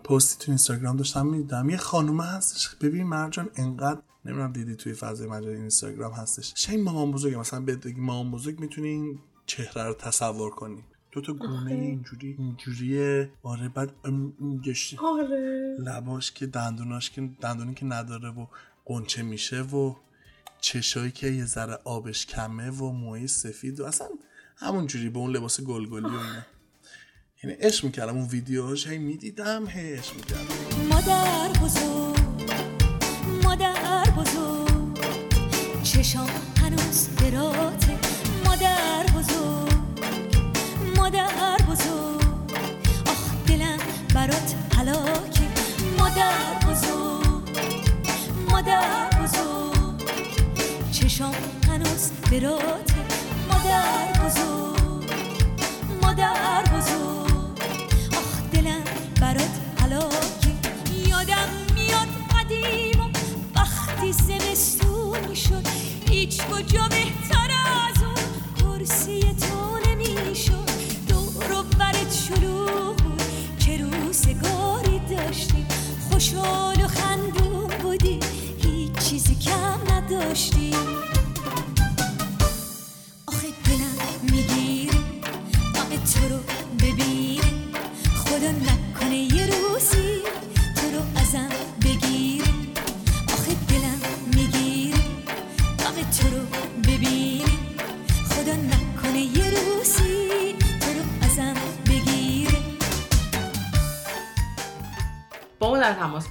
پستی 0.03 0.45
تو 0.45 0.51
اینستاگرام 0.51 0.97
داشتم 0.97 1.25
می‌دیدم. 1.25 1.69
یه 1.69 1.77
خانومه 1.77 2.23
هستش. 2.23 2.69
ببین 2.81 3.07
مرجان 3.07 3.49
انقدر 3.55 3.99
نمی‌دونم 4.25 4.51
دیدی 4.51 4.75
توی 4.75 4.93
فضای 4.93 5.27
مجازی 5.27 5.55
اینستاگرام 5.55 6.11
هستش. 6.11 6.53
چه 6.53 6.71
این 6.71 6.83
مامان 6.83 7.11
بزرگه؟ 7.11 7.37
مثلا 7.37 7.65
بگی 7.65 8.01
مامان 8.01 8.31
بزرگ 8.31 8.59
می‌تونی 8.59 8.87
این 8.87 9.19
چهره 9.45 9.83
رو 9.83 9.93
تصور 9.93 10.49
کنی. 10.49 10.83
دو 11.11 11.21
تا 11.21 11.33
گونه 11.33 11.71
اینجوری 11.71 12.35
اینجوریه. 12.39 13.29
آره 13.43 13.69
بعد 13.69 13.91
گشتی. 14.65 14.97
آره. 14.97 15.75
لباش 15.79 16.31
که 16.31 16.45
دندوناش 16.45 17.11
که 17.11 17.29
دندونی 17.41 17.73
که 17.73 17.85
نداره 17.85 18.29
و 18.29 18.45
قنچه 18.85 19.23
میشه 19.23 19.61
و 19.61 19.95
چشایی 20.61 21.11
که 21.11 21.27
یه 21.27 21.45
ذره 21.45 21.73
آبش 21.83 22.25
کمه 22.25 22.69
و 22.69 22.91
موهای 22.91 23.27
سفید 23.27 23.79
و 23.79 23.85
اصلا 23.85 24.07
همون 24.55 24.87
جوری 24.87 25.09
به 25.09 25.19
اون 25.19 25.31
لباس 25.31 25.61
گلگلی 25.61 26.01
و 26.01 26.05
اینا. 26.05 26.45
یعنی 27.43 27.55
عشق 27.55 27.85
می‌کردم 27.85 28.17
اون 28.17 28.27
ویدیوهاش 28.27 28.87
هی 28.87 28.97
می‌دیدم 28.97 29.67
هی 29.67 29.93
عشق 29.93 30.15
می‌کردم. 30.15 30.87
مادر 30.89 31.49
بزرگ 31.63 32.51
مادر 33.43 34.03
بزرگ 34.17 34.99
چشام 35.83 36.29
هنوز 36.57 37.09
براته 37.09 37.99
مادر 38.45 39.05
بزرگ. 39.17 39.60
مادر 41.11 41.57
بزرگ. 41.69 42.51
آخ 43.05 43.45
دلم 43.47 43.77
برات 44.15 44.55
حلاکه 44.77 45.47
مادر 45.99 46.53
بزرگ. 46.67 47.57
مادر 48.49 49.09
بزرگ. 49.09 50.09
چشام 50.91 51.35
هنوز 51.67 52.11
براته 52.31 53.01
مادر 53.49 54.25
بزرگ. 54.25 55.11
مادر 56.01 56.63
بزرگ. 56.63 57.59
آخ 58.11 58.41
دلم 58.53 58.83
برات 59.21 59.55
حلاکه 59.81 60.51
یادم 61.07 61.49
میاد 61.75 62.07
قدیم 62.35 63.01
و 63.01 63.09
وقتی 63.59 64.11
زمستون 64.11 65.19
می‌شد. 65.29 65.67
هیچ 66.09 66.41
کجا 66.41 66.87
بهتر 66.89 67.51
از 67.89 68.03
اون 68.03 68.77
کرسی 68.79 69.20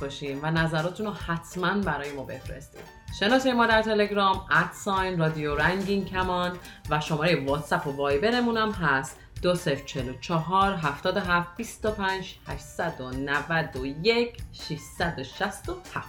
باشیم 0.01 0.41
و 0.43 0.51
نظراتتون 0.51 1.07
رو 1.07 1.13
حتما 1.13 1.75
برای 1.81 2.13
ما 2.13 2.25
بفرستید. 2.25 2.81
شناسه 3.21 3.53
ما 3.53 3.67
در 3.67 3.83
تلگرام 3.83 4.47
ادساین 4.51 5.19
رادیو 5.19 5.55
رنگین 5.55 6.05
کمان 6.05 6.59
و 6.91 7.01
شماره 7.01 7.45
واتساپ 7.47 7.87
و 7.87 7.91
وایبرمون 7.91 8.57
هم 8.57 8.71
هست. 8.71 9.17
2044 9.43 10.77
77 10.77 11.57
25 11.57 12.35
891 12.47 14.37
667 14.53 16.09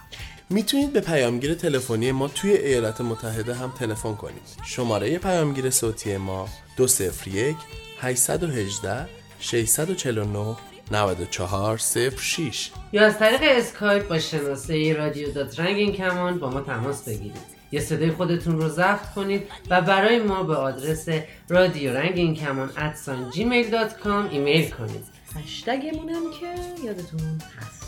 می‌تونید 0.50 0.92
به 0.92 1.00
پیامگیر 1.00 1.54
تلفنی 1.54 2.12
ما 2.12 2.28
توی 2.28 2.50
ایالات 2.50 3.00
متحده 3.00 3.54
هم 3.54 3.70
تلفن 3.70 4.14
کنید. 4.14 4.42
شماره 4.64 5.18
پیامگیر 5.18 5.70
صوتی 5.70 6.16
ما 6.16 6.48
201 6.76 7.56
818 8.00 9.08
649 9.40 10.56
9406 10.94 12.70
یا 12.92 13.06
از 13.06 13.18
طریق 13.18 13.40
اسکایپ 13.44 14.08
با 14.08 14.18
شناسه 14.18 14.92
رادیو 14.92 15.32
dot 15.32 15.60
رنگین 15.60 15.92
کمان 15.92 16.38
با 16.38 16.50
ما 16.50 16.60
تماس 16.60 17.08
بگیرید. 17.08 17.52
یا 17.72 17.80
صدای 17.80 18.10
خودتون 18.10 18.60
رو 18.60 18.68
ضبط 18.68 19.12
کنید 19.14 19.42
و 19.70 19.80
برای 19.80 20.18
ما 20.18 20.42
به 20.42 20.56
آدرس 20.56 21.08
رادیو 21.48 21.96
رنگین 21.96 22.34
کمان 22.34 22.70
at 22.76 22.94
sign 22.94 23.30
Gmail 23.30 23.70
dot 23.70 23.98
com 23.98 24.28
ایمیل 24.30 24.70
کنید. 24.70 25.04
هشتگمون 25.36 26.08
هم 26.08 26.22
که 26.40 26.46
یادتون 26.86 27.20
هست. 27.58 27.82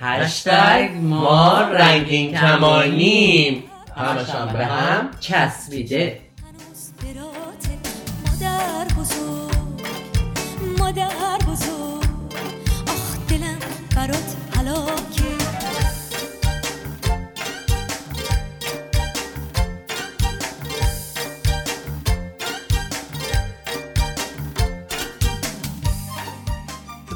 هشتگ 0.00 0.90
ما 1.02 1.60
رنگین 1.60 2.36
کمانیم. 2.36 3.64
همشان 3.96 4.52
به 4.52 4.66
هم 4.66 5.10
چسبیده. 5.20 6.20
مادر 8.26 8.84
بزرگ 8.98 9.58
مادر 10.78 11.38
بزرگ. 11.48 11.77
دلم 13.48 13.58
برات 13.96 14.36
حلاکه 14.56 15.28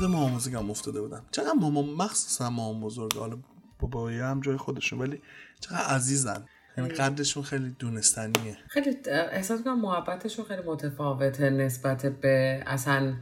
مامان 0.09 0.41
هم 0.55 0.71
افتاده 0.71 1.01
بودم 1.01 1.25
چقدر 1.31 1.53
مامان 1.53 1.85
مخصوصا 1.85 2.51
مامان 2.51 2.81
بزرگ. 2.81 3.17
حالا 3.17 3.39
بابایی 3.81 4.19
هم 4.19 4.41
جای 4.41 4.57
خودشون 4.57 4.99
ولی 4.99 5.23
چقدر 5.61 5.79
عزیزن. 5.79 6.45
یعنی 6.79 6.91
قدرشون 6.91 7.43
خیلی 7.43 7.77
دونستنیه. 7.79 8.57
خیلی 8.69 8.97
احساس 9.07 9.59
می‌کنم 9.59 9.81
محبتشون 9.81 10.45
خیلی 10.45 10.63
متفاوته 10.63 11.51
نسبت 11.51 12.07
به 12.07 12.63
اصلا 12.67 13.15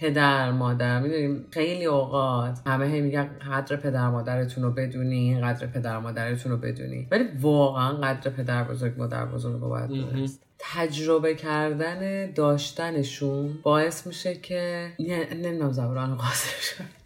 پدر 0.00 0.52
مادر 0.52 1.00
می‌دونیم 1.00 1.46
خیلی 1.50 1.84
اوقات 1.84 2.58
همه 2.66 2.86
هی 2.86 3.00
میگن 3.00 3.28
قدر 3.52 3.76
پدر 3.76 4.08
مادرتون 4.08 4.64
رو 4.64 4.70
بدونی 4.70 5.40
قدر 5.40 5.66
پدر 5.66 5.98
مادرتون 5.98 6.52
رو 6.52 6.58
بدونی. 6.58 7.08
ولی 7.10 7.24
واقعا 7.40 7.92
قدر 7.92 8.30
پدر 8.30 8.64
بزرگ 8.64 8.98
مادر 8.98 9.26
بزرگ 9.26 9.60
رو 9.60 9.68
باید 9.68 9.88
دونست 9.88 10.42
تجربه 10.58 11.34
کردن 11.34 12.30
داشتنشون 12.32 13.58
باعث 13.62 14.06
میشه 14.06 14.34
که 14.34 14.92
نمی‌دونم 14.98 15.72
زبران 15.72 16.14
قاصر 16.14 16.60
شد. 16.60 16.99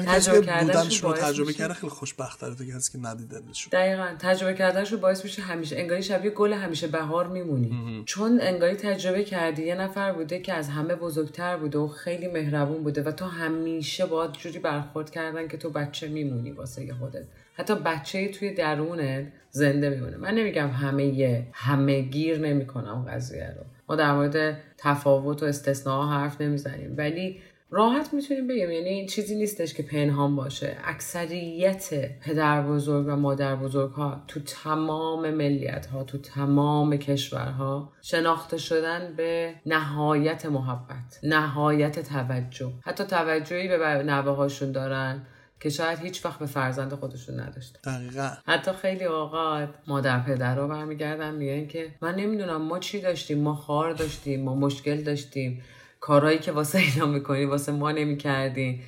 تجربه 0.00 0.40
که 0.40 0.46
کردنشون 0.46 0.72
بودنشون 0.72 1.10
رو 1.10 1.16
تجربه 1.16 1.52
کرده 1.52 1.74
خیلی 1.74 1.90
خوشبخت‌تره 1.90 2.54
تا 2.54 2.64
کسی 2.64 2.92
که 2.92 2.98
ندیدنشون 2.98 3.70
دقیقا 3.72 4.08
تجربه 4.18 4.54
کردنشون 4.54 5.00
باعث 5.00 5.24
میشه 5.24 5.42
همیشه 5.42 5.76
انگاری 5.78 6.02
شبیه 6.02 6.30
گل 6.30 6.52
همیشه 6.52 6.86
بهار 6.86 7.26
میمونی. 7.26 8.02
چون 8.06 8.38
انگاری 8.42 8.74
تجربه 8.74 9.24
کردی 9.24 9.62
یه 9.62 9.74
نفر 9.74 10.12
بوده 10.12 10.38
که 10.38 10.52
از 10.52 10.68
همه 10.68 10.94
بزرگتر 10.94 11.56
بوده 11.56 11.78
و 11.78 11.88
خیلی 11.88 12.28
مهربون 12.28 12.82
بوده 12.82 13.02
و 13.02 13.10
تو 13.10 13.24
همیشه 13.24 14.06
باید 14.06 14.32
جوری 14.32 14.58
برخورد 14.58 15.10
کردن 15.10 15.48
که 15.48 15.56
تو 15.56 15.70
بچه 15.70 16.08
میمونی 16.08 16.50
واسه 16.50 16.94
خودت. 16.94 17.24
حتی 17.54 17.74
بچه 17.74 18.28
توی 18.28 18.54
درونت 18.54 19.26
زنده 19.50 19.90
میمونه. 19.90 20.16
من 20.16 20.34
نمیگم 20.34 20.70
همه 20.70 21.04
یه 21.04 21.46
همه 21.52 22.00
گیر 22.00 22.38
نمی‌کنم 22.38 23.06
قضیه 23.10 23.54
رو. 23.58 23.64
ما 23.88 23.96
در 23.96 24.14
مورد 24.14 24.58
تفاوت 24.78 25.42
و 25.42 25.46
استثناء 25.46 26.06
حرف 26.06 26.40
نمی‌زنیم. 26.40 26.94
ولی 26.96 27.40
راحت 27.74 28.14
می‌تونیم 28.14 28.46
بگیم. 28.46 28.70
یعنی 28.70 28.88
این 28.88 29.06
چیزی 29.06 29.34
نیستش 29.34 29.74
که 29.74 29.82
پنهان 29.82 30.36
باشه. 30.36 30.76
اکثریت 30.84 32.18
پدر 32.20 32.62
بزرگ 32.62 33.06
و 33.08 33.16
مادر 33.16 33.56
بزرگ 33.56 33.92
ها 33.92 34.22
تو 34.28 34.40
تمام 34.40 35.30
ملیت 35.30 35.86
ها 35.86 36.04
تو 36.04 36.18
تمام 36.18 36.96
کشورها 36.96 37.92
شناخته 38.02 38.58
شدن 38.58 39.14
به 39.16 39.54
نهایت 39.66 40.46
محبت 40.46 41.20
نهایت 41.22 42.00
توجه. 42.00 42.72
حتی 42.84 43.04
توجهی 43.04 43.68
به 43.68 43.76
نوه 43.78 44.36
هاشون 44.36 44.72
دارن 44.72 45.26
که 45.60 45.70
شاید 45.70 45.98
هیچ 45.98 46.24
وقت 46.24 46.38
به 46.38 46.46
فرزند 46.46 46.92
خودشون 46.92 47.40
نداشته 47.40 47.78
دقیقا. 47.84 48.30
حتی 48.46 48.72
خیلی 48.72 49.04
اوقات 49.04 49.68
مادر 49.86 50.20
پدر 50.20 50.54
رو 50.54 50.68
برمیگردن 50.68 51.34
میگن 51.34 51.66
که 51.66 51.88
من 52.00 52.14
نمی‌دونم 52.14 52.62
ما 52.62 52.78
چی 52.78 53.00
داشتیم 53.00 53.38
ما 53.38 53.54
خار 53.54 53.92
داشتیم 53.92 54.44
ما 54.44 54.54
مشکل 54.54 55.02
داشتیم. 55.02 55.62
کارهایی 56.02 56.38
که 56.38 56.52
واسه 56.52 56.78
اینا 56.78 57.06
می‌کنیم 57.06 57.50
واسه 57.50 57.72
ما 57.72 57.92
نمی‌کردیم 57.92 58.82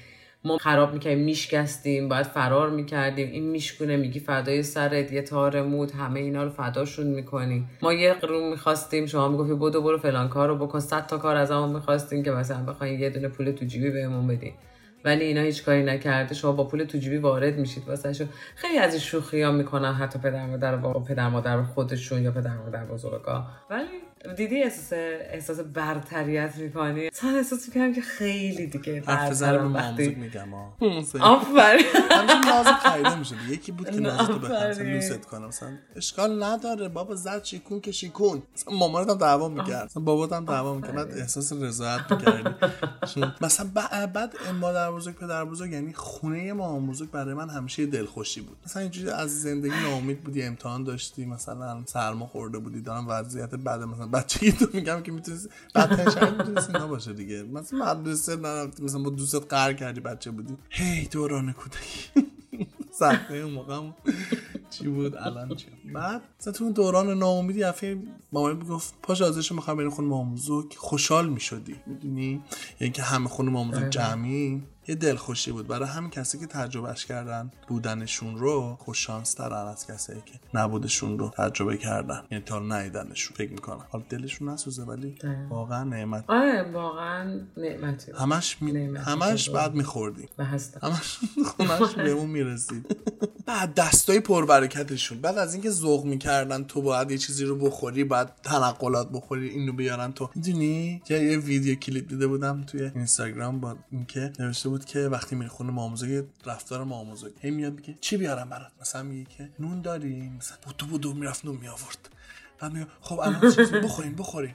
ما 0.45 0.59
خراب 0.59 0.93
می‌کردیم 0.93 1.25
میشکستیم 1.25 2.09
باید 2.09 2.27
فرار 2.27 2.71
می‌کردیم. 2.71 3.31
این 3.31 3.51
میشکونه 3.51 3.97
میگی 3.97 4.21
فدای 4.21 4.63
سرت 4.63 5.13
یه 5.13 5.23
تار 5.23 5.63
مود 5.63 5.91
همه 5.91 6.21
اینا 6.21 6.45
رو 6.45 6.51
فداشون 6.51 7.07
می‌کنیم 7.07 7.71
ما 7.83 7.93
یه 7.93 8.15
قرون 8.15 8.51
می‌خواستیم 8.51 9.07
شما 9.07 9.29
می‌گفتی 9.29 9.55
بدو 9.55 9.83
برو 9.83 9.99
فلان 9.99 10.29
کار 10.29 10.49
رو 10.49 10.67
بکن. 10.67 10.81
صد 10.81 11.07
تا 11.07 11.19
کار 11.19 11.37
از 11.37 11.51
همون 11.51 11.69
می‌خواستیم 11.69 12.23
که 12.23 12.31
مثلا 12.31 12.65
بخواین 12.65 13.01
یه 13.01 13.11
دونه 13.11 13.29
پول 13.29 13.51
تو 13.51 13.65
جیبی 13.65 13.91
بهمون 13.91 14.27
بدین. 14.27 14.53
ولی 15.05 15.25
اینا 15.25 15.41
هیچ 15.41 15.65
کاری 15.65 15.83
نکرده. 15.83 16.35
شما 16.35 16.53
با 16.53 16.65
پول 16.65 16.85
تو 16.85 16.99
جیبی 16.99 17.17
وارد 17.17 17.59
میشید 17.59 17.89
واسه 17.89 18.29
خیلی 18.55 18.79
از 18.79 18.93
این 18.93 19.01
شوخی 19.01 19.43
ها 19.43 19.53
می‌کنن 19.53 19.93
حتی 19.93 20.19
پدر 20.19 20.47
مادر 20.47 20.77
با 20.77 20.93
پدر 20.93 21.29
مادر 21.29 21.63
خودشون 21.63 22.23
یا 22.23 22.31
پدر 22.31 22.57
مادر 22.57 22.85
بزرگا. 22.85 23.47
ولی 23.71 23.87
دیدی 24.37 24.63
احساس 24.63 24.93
احساس 25.33 25.61
برتریت 25.61 26.57
می‌کنی؟ 26.57 27.09
مثلا 27.09 27.31
احساس 27.31 27.69
می‌کنم 27.69 27.93
که 27.93 28.01
خیلی 28.01 28.67
دیگه 28.67 29.01
برترم 29.01 29.75
وقتی 29.75 30.15
میگم 30.15 30.55
آفرین. 31.21 31.87
نازک 32.47 32.71
خریده 32.71 33.19
می‌شد 33.19 33.37
یکی 33.49 33.73
بود 33.73 33.91
که 33.91 34.01
نازک 34.01 34.31
رو 34.31 34.39
بخوام. 34.39 34.63
لوست 34.63 35.25
کنم. 35.25 35.47
مثلا 35.47 35.69
اشکال 35.97 36.43
نداره. 36.45 36.89
بابا 36.89 37.15
زد 37.15 37.45
شیکون 37.45 37.81
که 37.81 37.93
شیکون. 37.93 38.43
مامانت 38.73 39.11
هم 39.11 39.19
دعوا 39.19 39.49
می‌کرد. 39.49 39.93
بابات 39.95 40.33
هم 40.33 40.45
دعوا 40.45 40.75
می‌کرد. 40.75 40.95
بعد 40.95 41.19
احساس 41.19 41.53
رضایت 41.53 42.01
می‌کردی. 42.11 42.51
مثلا 43.41 43.71
بعد 44.15 44.35
مادر 44.61 44.93
بزرگ 44.93 45.15
پدر 45.15 45.45
بزرگ 45.45 45.73
یعنی 45.73 45.93
خونه 45.93 46.53
مامان 46.53 46.87
بزرگ 46.87 47.11
برای 47.11 47.35
من 47.35 47.51
همیشه 47.51 47.87
دلخوشی 47.87 48.41
بود. 48.41 48.57
مثلا 48.67 48.83
اینجوری 48.83 49.11
از 49.11 49.43
زندگی 49.43 49.75
ناامید 49.83 50.21
بودی 50.21 50.43
امتحان 50.43 50.85
داشتی 50.85 51.25
مثلا 51.27 51.83
سرما 51.87 52.27
خورده 52.27 52.59
بودی 52.59 52.81
دارم 52.81 53.09
وضعیت 53.09 53.55
بد 53.55 53.83
مثلا 53.83 54.07
بچگی 54.15 54.53
تو 54.53 54.67
میگم 54.73 55.03
که 55.03 55.13
می‌تونی 55.13 55.39
بدترین 55.75 56.11
شرایط 56.11 56.35
می‌تونستی 56.35 56.73
نباشه 56.73 57.13
دیگه. 57.13 57.43
مثلا 57.43 57.95
مدرسه 57.95 58.37
نرفتی 58.37 58.83
مثلا 58.83 59.03
با 59.03 59.11
دوستت 59.11 59.49
قهر 59.49 59.73
کردی 59.73 60.01
بچه 60.01 60.31
بودی. 60.31 60.57
هی 60.71 61.07
دوران 61.07 61.53
کودکی. 61.53 62.11
صحنه 62.99 63.37
اون 63.37 63.53
موقع 63.53 63.81
چی 64.71 64.89
بود؟ 64.89 65.17
الان 65.17 65.55
چی؟ 65.55 65.67
بعد 65.95 66.23
تو 66.55 66.65
اون 66.65 66.73
دوران 66.73 67.19
ناامیدی 67.19 67.61
دفعه 67.61 67.99
مامان 68.33 68.57
می‌گفت 68.57 68.95
پاش 69.03 69.23
ازش 69.23 69.53
می‌خوام 69.53 69.77
بریم 69.77 69.91
خونه 69.91 70.09
ماموزوک 70.09 70.77
خوشحال 70.77 71.29
می‌شدی 71.29 71.77
می‌دونی؟ 71.87 72.43
یعنی 72.81 72.93
که 72.93 73.03
همه 73.03 73.29
خونه 73.29 73.51
ماموزوک 73.51 73.91
جمعی. 73.91 74.63
یه 74.89 74.95
دلخوشی 74.95 75.53
بود. 75.53 75.67
برای 75.67 75.89
همین 75.89 76.11
کسی 76.11 76.39
که 76.39 76.47
تجربهش 76.47 77.05
کردن 77.05 77.51
بودنشون 77.69 78.39
رو 78.39 78.77
خوش 78.81 79.07
شانس 79.07 79.35
ترن 79.35 79.67
از 79.67 79.87
کسایی 79.87 80.23
که 80.27 80.33
نبودشون 80.55 81.19
رو 81.19 81.29
تجربه 81.29 81.77
کردن. 81.77 82.23
یعنی 82.31 82.45
تا 82.45 82.59
نیدنشون. 82.59 83.37
فکر 83.37 83.51
می‌کنم. 83.51 83.85
حالا 83.91 84.05
دلشون 84.09 84.49
نسوزه 84.49 84.83
ولی 84.83 85.15
واقعا 85.49 85.85
نعمت. 85.85 86.25
آره 86.29 86.71
واقعا 86.73 87.41
نعمتی 87.57 88.13
بود. 88.13 88.21
همش 88.21 88.63
می... 88.63 88.73
نعمت 88.73 89.09
همش. 89.09 89.51
بعد 89.51 89.75
میخوردیم. 89.75 90.29
همش 90.83 91.19
خونش 91.57 91.95
بهمون 91.95 92.31
می‌رسید. 92.31 92.97
بعد 93.47 93.75
دستای 93.75 94.21
پربرکتشون. 94.21 95.21
بعد 95.21 95.39
از 95.39 95.55
اینکه 95.55 95.71
ذوق 95.71 96.05
می‌کردن 96.05 96.65
تو 96.65 96.83
باید 96.83 97.11
یه 97.11 97.19
چیزی 97.19 97.45
رو 97.45 97.57
بخوری 97.57 98.05
بعد 98.05 98.33
تنقلات 98.43 99.11
بخوری 99.13 99.49
اینو 99.49 99.73
بیارن 99.73 100.13
تو. 100.13 100.31
می‌دونی؟ 100.35 101.03
یه 101.11 101.39
ویدیو 101.39 101.75
کلیپ 101.75 102.09
دیده 102.09 102.27
بودم 102.27 102.63
توی 102.63 102.91
اینستاگرام 102.95 103.61
با 103.61 103.77
اینکه 103.93 104.33
نوشته 104.39 104.69
بود 104.75 104.85
که 104.85 105.01
وقتی 105.01 105.37
میری 105.37 105.49
خونه 105.49 105.73
ماموزه 105.73 106.27
رفتار 106.47 106.85
ماموزه 106.85 107.33
هی 107.41 107.51
میاد 107.51 107.73
میگه 107.73 107.95
چی 108.01 108.17
بیارم 108.17 108.49
برات؟ 108.49 108.73
مثلا 108.81 109.03
میگه 109.03 109.31
که 109.31 109.51
نون 109.59 109.83
داریم. 109.83 110.37
مثلا 110.39 110.57
بودو 110.67 110.87
بودو 110.87 111.15
می‌رفت 111.15 111.45
نون 111.45 111.57
میآورد. 111.57 112.09
بعد 112.59 112.73
میگه 112.73 112.87
خب 113.01 113.19
الان 113.19 113.41
بخورین 113.83 114.15
بخورین 114.23 114.55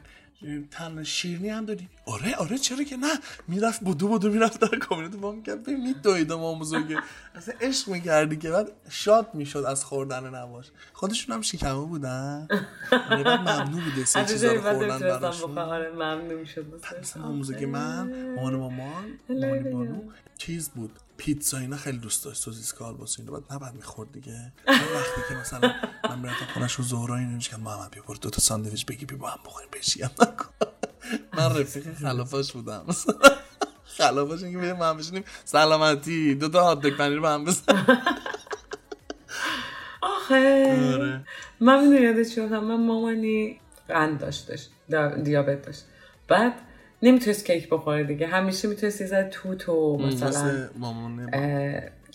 تن 0.72 1.04
شیرینی 1.04 1.50
هم 1.50 1.66
داری 1.66 1.90
آره 2.06 2.36
آره 2.36 2.58
چرا 2.58 2.84
که 2.84 2.98
نه. 2.98 3.14
می‌رفت 3.48 3.82
بودو 3.82 4.08
بودو 4.08 4.30
می‌رفت 4.32 4.60
در 4.62 4.78
کابینت 4.78 5.16
با 5.16 5.32
می‌کرد 5.32 5.64
ببین 5.64 5.82
میدویده 5.88 6.36
ما 6.36 6.54
بزرگه 6.54 6.98
اصلا 7.36 7.54
عشق 7.62 7.88
می‌کردی 7.90 8.38
که. 8.38 8.50
بعد 8.50 8.72
شاد 8.90 9.30
می‌شد 9.34 9.64
از 9.68 9.86
خوردن 9.86 10.30
نواش. 10.30 10.66
خودشون 10.94 11.36
هم 11.36 11.42
شکمه 11.42 11.86
بودن. 11.86 12.48
آره، 13.10 13.24
بعد 13.24 13.40
ممنوع 13.40 13.84
بوده 13.84 14.06
سه 14.06 14.26
چیزا 14.26 14.52
رو 14.52 14.62
خوردن 14.62 15.00
براشون. 15.00 15.52
بخورم 15.52 15.70
آره 15.70 15.92
ممنون 15.92 16.46
شد 16.46 16.66
واسه. 16.74 17.00
مثلا 17.00 17.68
من 17.68 18.34
مامان 18.36 18.56
مامان 18.56 18.89
مامانی 19.30 19.70
بانو. 19.70 20.02
چیز 20.38 20.70
بود؟ 20.70 21.00
پیتزا 21.18 21.58
اینا 21.58 21.78
خیلی 21.78 21.98
دوست 21.98 22.26
داشت 22.26 22.42
سوسیس 22.42 22.74
کالباس 22.74 23.20
اینا 23.20 23.32
بعد 23.32 23.44
نباید 23.54 23.74
می‌خورد 23.76 24.12
دیگه. 24.12 24.52
وقتی 24.68 25.22
که 25.30 25.36
مثلا 25.36 25.74
من 26.10 26.20
می‌رفتم 26.20 26.46
خونش 26.54 26.80
و 26.80 26.84
زهرا 26.84 27.16
اینو 27.18 27.32
میگم 27.32 27.60
محمد 27.60 27.92
بیا 27.92 28.04
برو 28.08 28.18
دو 28.18 28.30
تا 28.30 28.42
ساندویچ 28.42 28.86
بگی 28.86 29.06
بیا 29.06 29.18
با 29.18 29.30
هم 29.30 29.40
بخوریم 29.46 29.70
نکن. 30.22 30.50
من 31.34 31.60
رفیق 31.60 31.94
خلافاش 31.94 32.52
بودم. 32.52 32.86
خلافاش 33.86 34.44
اینکه 34.44 34.58
بیا 34.58 34.76
من 34.76 34.98
بشینیم. 34.98 35.24
سلامتی 35.46 36.36
دو 36.36 36.50
تا 36.50 36.64
هات 36.64 36.86
پنیر 36.88 37.20
با 37.20 37.30
هم 37.30 37.46
بزن 37.46 37.64
آخه. 40.02 40.66
آره. 40.94 41.26
من 41.60 41.88
می‌دونی 41.88 42.22
افتاد؟ 42.22 42.54
من 42.54 42.86
مامانی 42.86 43.60
قند 43.88 44.20
داشتش 44.20 44.68
دا- 44.92 45.20
دیابت 45.24 45.66
داشت. 45.66 45.84
بعد 46.28 46.54
نمی‌تونست 47.04 47.46
کیک 47.46 47.70
بخوره 47.70 48.04
دیگه. 48.04 48.28
همیشه 48.28 48.68
می‌تونست 48.68 49.02
یه 49.02 49.24
توت 49.24 49.70
و 49.70 49.98
مثلا 49.98 50.70
مامان 50.78 51.30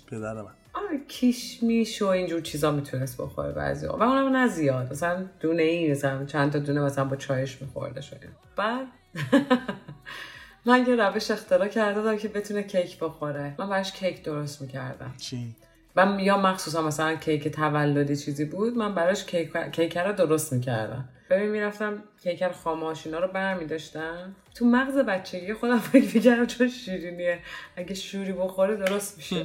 پدر 0.07 0.35
من. 0.35 0.51
آره 0.75 0.99
کیشمیش 1.09 2.03
و 2.03 2.07
اینجور 2.07 2.41
چیزا 2.41 2.71
می‌تونست 2.73 3.17
بخوره 3.21 3.53
بعضی 3.53 3.87
و 3.87 3.93
اونم 3.93 4.37
نه 4.37 4.49
زیاد. 4.49 4.93
مثلا 4.93 5.25
دونه 5.41 5.63
ای 5.63 5.91
مثلا 5.91 6.25
چند 6.25 6.53
تا 6.53 6.59
دونه 6.59 6.81
مثلا 6.81 7.05
با 7.05 7.17
چایش 7.17 7.63
میخورده 7.63 8.01
شده. 8.01 8.29
بعد 8.57 8.87
من 10.67 10.87
یه 10.87 10.97
روش 10.97 11.31
اختراع 11.31 11.69
کرده 11.69 12.01
بودم 12.01 12.17
که 12.17 12.29
بتونه 12.29 12.63
کیک 12.63 12.99
بخوره. 12.99 13.55
من 13.59 13.69
براش 13.69 13.93
کیک 13.93 14.23
درست 14.23 14.63
می‌کردم. 14.63 15.15
چی؟ 15.19 15.57
من 15.97 16.19
یا 16.19 16.39
مخصوصا 16.39 16.83
مثلا 16.83 17.17
کیک 17.17 17.49
تولدی 17.49 18.17
چیزی 18.17 18.45
بود 18.45 18.77
من 18.77 18.95
براش 18.95 19.25
کیک 19.25 19.53
کیک 19.73 19.99
رو 19.99 20.13
درست 20.13 20.53
می‌کردم. 20.53 21.09
ببین 21.31 21.49
می‌رفتم 21.49 22.03
کیک 22.23 22.49
خاماش 22.49 23.07
اینا 23.07 23.19
رو 23.19 23.29
برمی 23.29 23.67
داشتم 23.67 24.35
تو 24.55 24.65
مغز 24.65 24.99
بچگی 24.99 25.55
خودم 25.55 25.79
فکر 25.79 26.15
می‌کردم 26.15 26.47
چون 26.47 26.69
شیرینیه. 26.69 27.39
اگه 27.77 27.95
شوری 27.95 28.33
بخوره 28.33 28.77
درست 28.77 29.17
میشه. 29.17 29.45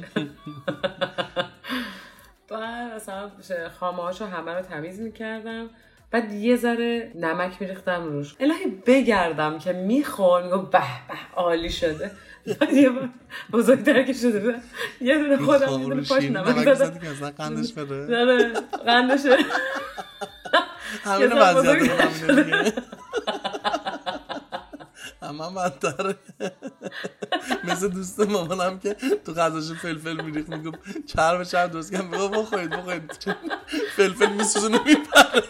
بعد 2.50 2.94
مثلا 2.94 3.30
خامه 3.80 4.18
رو 4.18 4.26
همه 4.26 4.54
رو 4.54 4.62
تمیز 4.62 5.00
می‌کردم. 5.00 5.70
بعد 6.10 6.32
یه 6.32 6.56
ذره 6.56 7.12
نمک 7.14 7.56
میریختم 7.60 8.04
روش. 8.04 8.36
الهی 8.40 8.66
بگردم 8.86 9.58
که 9.58 9.72
میخور 9.72 10.42
میگم 10.42 10.64
به 10.64 10.78
به 11.08 11.14
عالی 11.36 11.70
شده. 11.70 12.10
بعد 12.60 12.72
یه 12.72 12.90
بار 12.90 13.08
بزرگتر 13.52 14.02
که 14.02 14.12
شده 14.12 14.40
بود 14.40 14.62
یه 15.00 15.18
دونه 15.18 15.36
خودم 15.36 15.80
یه 15.80 15.86
دونه 15.86 16.02
پاش 16.02 16.24
نمک 16.24 16.74
زدی 16.74 16.98
که 16.98 17.10
اصلا 17.10 17.30
قندش 17.30 17.72
بره 17.72 18.06
داره 18.06 18.52
قندشه. 18.86 19.36
همین 21.04 21.20
یه 21.20 21.28
ذره 21.28 21.54
وضعیت 21.54 21.90
همینه 21.90 22.42
دیگه. 22.42 22.72
همه 25.22 25.54
بدتره. 25.56 26.16
مثل 27.64 27.88
دوست 27.88 28.20
مامانم 28.20 28.78
که 28.78 28.96
تو 29.24 29.32
غذاش 29.32 29.78
فلفل 29.78 30.24
میریخت 30.24 30.48
می‌گفت 30.48 30.78
چرب 31.06 31.42
چرب 31.42 31.70
درست 31.70 31.96
کنم 31.96 32.10
بگو 32.10 32.28
بخورید 32.28 32.70
بخورید. 32.70 33.12
فلفل 33.96 34.32
میسوزونه 34.32 34.80
میپره. 34.86 35.42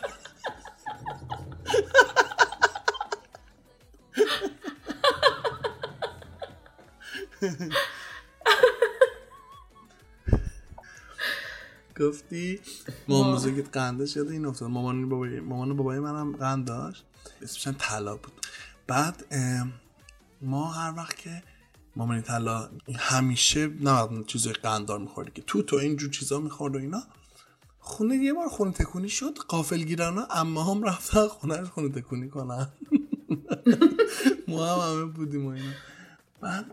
گفتی؟ 12.10 12.60
مامان 13.08 13.34
بزرگت 13.34 13.76
یاد 14.16 14.28
این 14.28 14.46
افتاد. 14.46 14.70
مامان 14.70 15.08
بابای 15.08 15.40
مامان 15.40 15.76
بابای 15.76 15.98
منم 15.98 16.36
قند 16.36 16.64
داشت. 16.64 17.04
اسمش 17.42 17.66
هم 17.66 17.74
طلا 17.78 18.16
بود. 18.16 18.32
بعد 18.86 19.24
ما 20.42 20.72
هر 20.72 20.94
وقت 20.96 21.16
که 21.16 21.42
مامانی 21.96 22.22
طلا 22.22 22.70
همیشه 22.96 23.66
نه 23.80 24.24
چیزای 24.26 24.52
قنددار 24.52 24.98
می‌خورد 24.98 25.34
که 25.34 25.42
تو 25.42 25.62
تو 25.62 25.76
اینجور 25.76 26.10
چیزا 26.10 26.40
می‌خورد 26.40 26.76
و 26.76 26.78
اینا. 26.78 27.02
خونه 27.78 28.14
یه 28.16 28.32
بار 28.32 28.48
خونه 28.48 28.72
تکونی 28.72 29.08
شد 29.08 29.38
قافل 29.48 29.82
گیرانا 29.82 30.26
اما 30.30 30.64
هم 30.64 30.82
رفتن 30.82 31.26
خونه 31.26 31.64
خونه 31.64 31.88
تکونی 31.88 32.28
کنن. 32.28 32.68
ما 34.48 34.66
هم 34.66 34.92
همه 34.92 35.04
بودیم 35.04 35.46
و 35.46 35.48
اینا. 35.48 35.72
بعد 36.40 36.64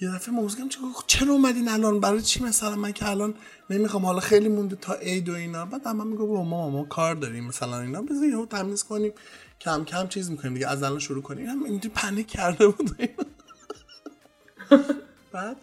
یه 0.00 0.14
دفعه 0.14 0.34
ما 0.34 0.42
گفتم 0.42 0.68
چرا 1.06 1.32
اومدین 1.32 1.68
الان؟ 1.68 2.00
برای 2.00 2.22
چی 2.22 2.44
مثلا؟ 2.44 2.76
من 2.76 2.92
که 2.92 3.08
الان 3.08 3.34
نمی‌خوام 3.70 4.06
حالا 4.06 4.20
خیلی 4.20 4.48
مونده 4.48 4.76
تا 4.76 4.94
عید 4.94 5.28
و 5.28 5.34
اینا. 5.34 5.66
بعد 5.66 5.88
اما 5.88 6.04
میگه 6.04 6.18
بابا 6.18 6.44
ما 6.44 6.70
ما 6.70 6.84
کار 6.84 7.14
داریم 7.14 7.44
مثلا 7.44 7.80
اینا. 7.80 8.02
بذار 8.02 8.24
یهو 8.24 8.46
تمیز 8.46 8.84
کنیم 8.84 9.12
کم 9.60 9.84
کم 9.84 10.08
چیز 10.08 10.30
می‌کنیم 10.30 10.54
دیگه 10.54 10.68
از 10.68 10.82
الان 10.82 10.98
شروع 10.98 11.22
کنیم. 11.22 11.46
هم 11.46 11.64
اینجوری 11.64 11.94
پنیک 11.94 12.26
کرده 12.26 12.68
بود. 12.68 12.90
بعد 15.32 15.56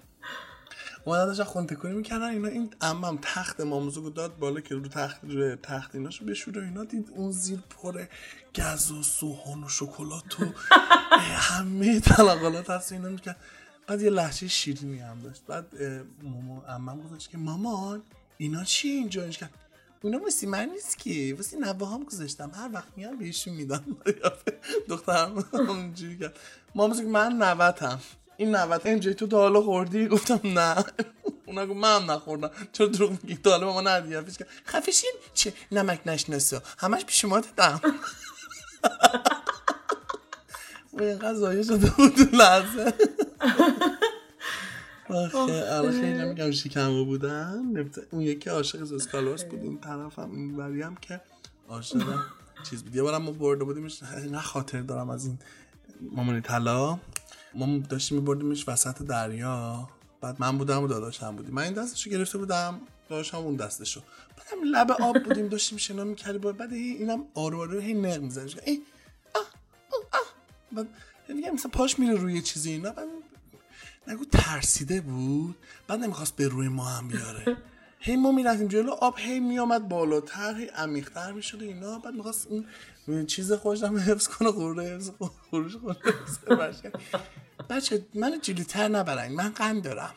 اومدن 1.07 1.25
داشتن 1.25 1.43
خونه 1.43 1.67
تکونی 1.67 1.93
می‌کردن 1.93 2.29
اینا 2.29 2.47
این 2.47 2.69
امم 2.81 3.19
تخت 3.21 3.61
ماموزو 3.61 4.09
داد 4.09 4.37
بالا 4.37 4.61
که 4.61 4.75
رو 4.75 4.87
تخت 4.87 5.19
رو 5.23 5.55
تخت 5.55 5.95
ایناشو 5.95 6.25
بشوره 6.25 6.61
و 6.61 6.65
اینا. 6.65 6.83
دید 6.83 7.09
اون 7.15 7.31
زیر 7.31 7.59
پره 7.69 8.09
گز 8.55 8.91
و 8.91 9.03
سوهان 9.03 9.63
و 9.63 9.69
شکلات 9.69 10.39
و 10.39 10.45
همه 11.49 11.99
تلاقالات 11.99 12.69
هست 12.69 12.91
اینا 12.91 13.09
می‌کرد. 13.09 13.37
بعد 13.87 14.01
یه 14.01 14.09
لحچه 14.09 14.47
شیرینی 14.47 14.99
هم 14.99 15.21
داشت. 15.21 15.41
بعد 15.47 15.65
ماما 16.23 16.63
امم 16.67 17.01
گذاشت 17.01 17.29
که 17.29 17.37
مامان 17.37 18.01
اینا 18.37 18.63
چیه 18.63 18.91
اینجا؟ 18.91 19.21
اینش 19.21 19.37
کرد 19.37 19.53
اونا 20.01 20.19
واسه 20.19 20.47
من 20.47 20.69
نیست 20.69 20.97
که 20.97 21.33
واسه 21.37 21.57
نوه 21.57 21.93
هم 21.93 22.03
گذاشتم. 22.03 22.51
هر 22.53 22.69
وقت 22.73 22.87
میان 22.95 23.17
بهشون 23.17 23.53
میدم. 23.53 23.83
دخترم 24.89 25.45
اونجوری 25.53 26.17
کرد. 26.17 26.39
ماما 26.75 26.93
گفت 26.93 27.03
من 27.03 27.33
نوتم. 27.33 27.99
این 28.37 28.55
نوت 28.55 28.85
اینجای 28.85 29.13
تو 29.13 29.27
تا 29.27 29.37
حالا 29.37 29.61
خوردی؟ 29.61 30.07
گفتم 30.07 30.39
نه. 30.43 30.75
اونا 31.45 31.65
گفت 31.65 31.77
من 31.77 32.05
نخوردم. 32.05 32.51
چرا 32.71 32.87
دروغ 32.87 33.11
میگی؟ 33.11 33.35
تا 33.35 33.51
حالا 33.51 33.65
ماما 33.65 33.81
ندیدی 33.81 34.21
پیش 34.21 34.37
خفشین 34.67 35.11
چه 35.33 35.53
نمک 35.71 36.01
نشناسه؟ 36.05 36.61
همش 36.77 37.05
پیش 37.05 37.25
ما 37.25 37.39
دادم 37.39 37.81
و 40.93 41.01
اینقدر 41.03 41.33
زایه 41.33 41.63
شده 41.63 41.89
بود 41.89 42.35
لحظه. 42.35 42.93
آخه 45.09 45.91
خیلی 45.91 46.25
میگم 46.25 46.51
شکمو 46.51 47.05
بودن 47.05 47.87
اون 48.11 48.21
یکی 48.21 48.49
عاشق 48.49 48.83
زسکالوس 48.83 49.43
بود. 49.43 49.59
این 49.59 49.79
طرف 49.79 50.19
هم 50.19 50.31
این 50.31 50.55
وری 50.55 50.81
هم 50.81 50.95
که 50.95 51.21
عاشق 51.69 52.19
چیز 52.69 52.83
بود. 52.83 52.95
یه 52.95 53.03
بارم 53.03 53.21
ما 53.21 53.31
برده 53.31 53.63
بودیمش. 53.63 54.03
نه 54.03 54.39
خاطر 54.39 54.81
دارم 54.81 55.09
از 55.09 55.25
این 55.25 55.39
مامانی 56.11 56.41
طلا. 56.41 56.99
ما 57.53 57.77
داشتیم 57.77 58.17
میبردیمش 58.17 58.67
وسط 58.67 59.01
دریا. 59.01 59.89
بعد 60.21 60.35
من 60.39 60.57
بودم 60.57 60.83
و 60.83 60.87
داداشم 60.87 61.35
بودیم. 61.35 61.53
من 61.53 61.63
این 61.63 61.73
دستشو 61.73 62.09
گرفته 62.09 62.37
بودم 62.37 62.81
داداشم 63.09 63.37
اون 63.37 63.55
دستشو. 63.55 64.01
بعدم 64.37 64.63
لب 64.71 64.91
آب 64.91 65.23
بودیم 65.23 65.47
داشتیم 65.47 65.77
شنا 65.77 66.03
می‌کردیم. 66.03 66.51
بعد 66.51 66.73
اینم 66.73 67.25
آرو 67.33 67.61
آرو 67.61 67.79
هی 67.79 67.93
نق 67.93 68.21
میزنش 68.21 68.57
ای 68.65 68.81
آه 69.35 69.41
آه 69.91 69.99
آه 70.11 70.27
بعد 70.71 70.87
دیگه 71.27 71.51
مثلا 71.51 71.71
پاش 71.71 71.99
میره 71.99 72.13
روی 72.13 72.41
چیزی 72.41 72.71
اینا. 72.71 72.91
بعد 72.91 73.07
نگو 74.07 74.25
ترسیده 74.25 75.01
بود. 75.01 75.55
بعد 75.87 75.99
نمی‌خواست 75.99 76.35
به 76.35 76.47
روی 76.47 76.67
ما 76.67 76.85
هم 76.85 77.07
بیاره. 77.07 77.57
هی 77.99 78.15
ما 78.15 78.31
می‌رفتیم 78.31 78.67
جلو 78.67 78.91
آب 78.91 79.17
هی 79.17 79.39
میامد 79.39 79.89
بالاتر 79.89 80.55
هی 80.55 80.65
عمیقتر 80.65 81.31
می‌شد 81.31 81.61
اینا. 81.61 81.99
بعد 81.99 82.13
می‌خواست 82.13 82.47
اون 82.47 82.65
چیز 83.27 83.53
خوش 83.53 83.83
هم 83.83 83.97
حفظ 83.97 84.27
کنه 84.27 84.51
خورده 84.51 84.95
حفظ 84.95 85.09
کنه 85.09 85.29
کنه. 86.81 86.91
بچه. 87.69 88.05
من 88.13 88.39
جلوتر 88.41 88.87
نبرین 88.87 89.35
من 89.35 89.49
قند 89.49 89.83
دارم. 89.83 90.13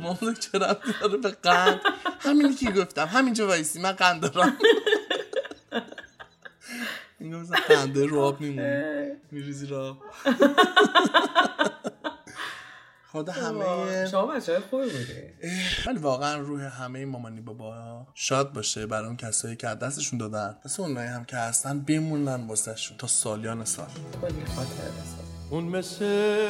مامون 0.00 0.34
چرا 0.34 0.76
داره 1.00 1.16
به 1.16 1.28
قند. 1.30 1.80
همینی 2.20 2.54
که 2.54 2.70
گفتم 2.70 3.06
همینجا 3.06 3.46
وایسی 3.46 3.80
من 3.80 3.92
قند 3.92 4.20
دارم. 4.20 4.56
این 7.20 7.36
مثلا 7.36 7.58
قنده 7.68 8.06
رو 8.06 8.20
آب 8.20 8.40
میمونه 8.40 9.16
میریزی 9.32 9.66
رو 9.66 9.76
آب. 9.76 10.02
خدا 13.16 13.32
همه 13.32 14.06
شما 14.10 14.26
بچه 14.26 14.52
های 14.52 14.60
خوبی 14.60 14.84
بودی. 14.84 15.48
ولی 15.86 15.98
واقعا 15.98 16.36
روح 16.36 16.82
همه 16.82 17.04
مامانی 17.04 17.40
بابا 17.40 18.06
شاد 18.14 18.52
باشه 18.52 18.86
برای 18.86 19.06
اون 19.06 19.16
کسایی 19.16 19.56
که 19.56 19.68
از 19.68 19.78
دستشون 19.78 20.18
دادن. 20.18 20.56
مثل 20.64 20.82
اونایی 20.82 21.08
هم 21.08 21.24
که 21.24 21.36
هستن 21.36 21.80
بمونن 21.80 22.46
واسه 22.46 22.74
تا 22.98 23.06
سالیان 23.06 23.64
سال. 23.64 23.86
اون 25.50 25.64
مثل 25.64 26.48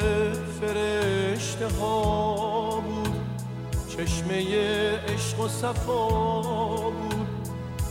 فرشته 0.61 1.67
ها 1.67 2.79
بود. 2.79 3.15
چشمه 3.89 4.45
عشق 4.97 5.39
و 5.39 5.47
صفا 5.47 6.89
بود. 6.89 7.27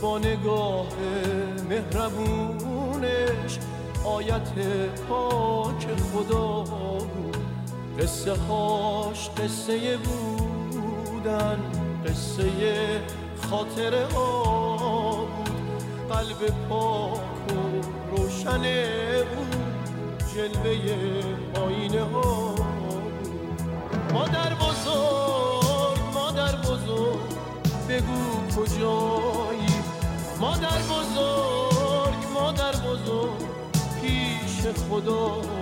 با 0.01 0.19
نگاه 0.19 0.87
مهربونش 1.69 3.59
آیت 4.05 4.51
پاک 5.09 5.87
خدا 6.13 6.61
بود. 6.61 7.26
قصه 7.99 8.33
هاش 8.35 9.29
قصه 9.29 9.97
بودن 9.97 11.59
قصه 12.05 13.01
خاطره 13.49 14.05
ها 14.05 15.25
بود. 15.25 15.47
قلب 16.09 16.53
پاک 16.69 17.19
و 17.49 18.15
روشن 18.17 18.61
بود 19.35 19.67
جلوه 20.35 20.77
آینه 21.65 22.03
ها 22.03 22.55
مادر 24.13 24.53
بزرگ 24.53 25.99
مادر 26.13 26.55
بزرگ 26.55 27.37
بگو 27.89 28.47
کجایی؟ 28.55 29.83
مادر 30.39 30.77
بزرگ 30.77 32.31
مادر 32.33 32.71
بزرگ 32.71 33.47
پیش 34.01 34.67
خدایی 34.89 35.56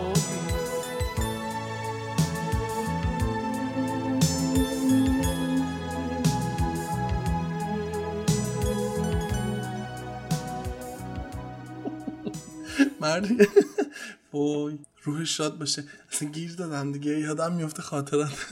مرد. 13.02 13.28
وای 14.34 14.80
روح 15.04 15.26
شاد 15.26 15.58
باشه. 15.58 15.84
اصلا 16.12 16.30
گیر 16.30 16.56
دادم 16.56 16.92
دیگه. 16.92 17.20
یادم 17.20 17.54
میفته 17.54 17.82
خاطرات 17.82 18.46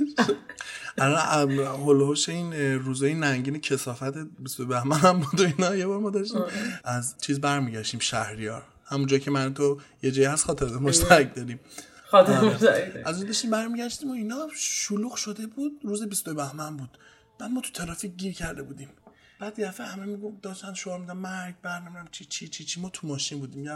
الان 0.98 1.52
هلوش 1.60 2.30
این 2.30 2.54
روزای 2.80 3.14
ننگین 3.14 3.58
کسافت 3.58 4.18
20 4.18 4.62
بهمن 4.62 4.98
هم 4.98 5.20
بود 5.20 5.40
و 5.40 5.44
اینا. 5.44 5.76
یه 5.76 5.88
بار 5.88 6.00
ما 6.00 6.10
داشتیم 6.10 6.42
از 6.84 7.16
چیز 7.22 7.42
برمیگشتیم 7.42 8.00
شهریار. 8.00 8.64
همونجا 8.86 9.18
که 9.18 9.32
من 9.32 9.54
تو 9.54 9.82
یه 10.04 10.12
جایی 10.12 10.28
هست 10.28 10.46
خاطرات 10.46 10.74
مشترک 10.74 11.36
داریم. 11.36 11.60
آره. 12.12 13.04
از 13.06 13.18
اون 13.18 13.28
داشتیم 13.28 13.52
برمیگشتیم 13.52 14.10
و 14.10 14.14
اینا 14.14 14.48
شلوغ 14.56 15.16
شده 15.16 15.48
بود. 15.48 15.72
روز 15.84 16.04
22 16.04 16.34
بهمن 16.34 16.78
بود. 16.78 16.98
بعد 17.40 17.52
ما 17.52 17.62
تو 17.62 17.72
ترافیک 17.72 18.16
گیر 18.16 18.34
کرده 18.34 18.64
بودیم. 18.64 18.90
بعد 19.40 19.60
یه 19.60 19.70
همه 19.70 20.06
می‌گفت 20.06 20.42
داشتن 20.42 20.74
شعار 20.74 21.00
میدن 21.00 21.14
مرگ 21.14 21.56
بر 21.62 21.80
نمی‌دونم 21.80 22.08
چی 22.12 22.26
چی 22.26 22.48
چی 22.48 22.64
چی. 22.64 22.82
ما 22.82 22.90
تو 22.90 23.08
ماشین 23.08 23.40
بودیم. 23.40 23.66
یه 23.66 23.72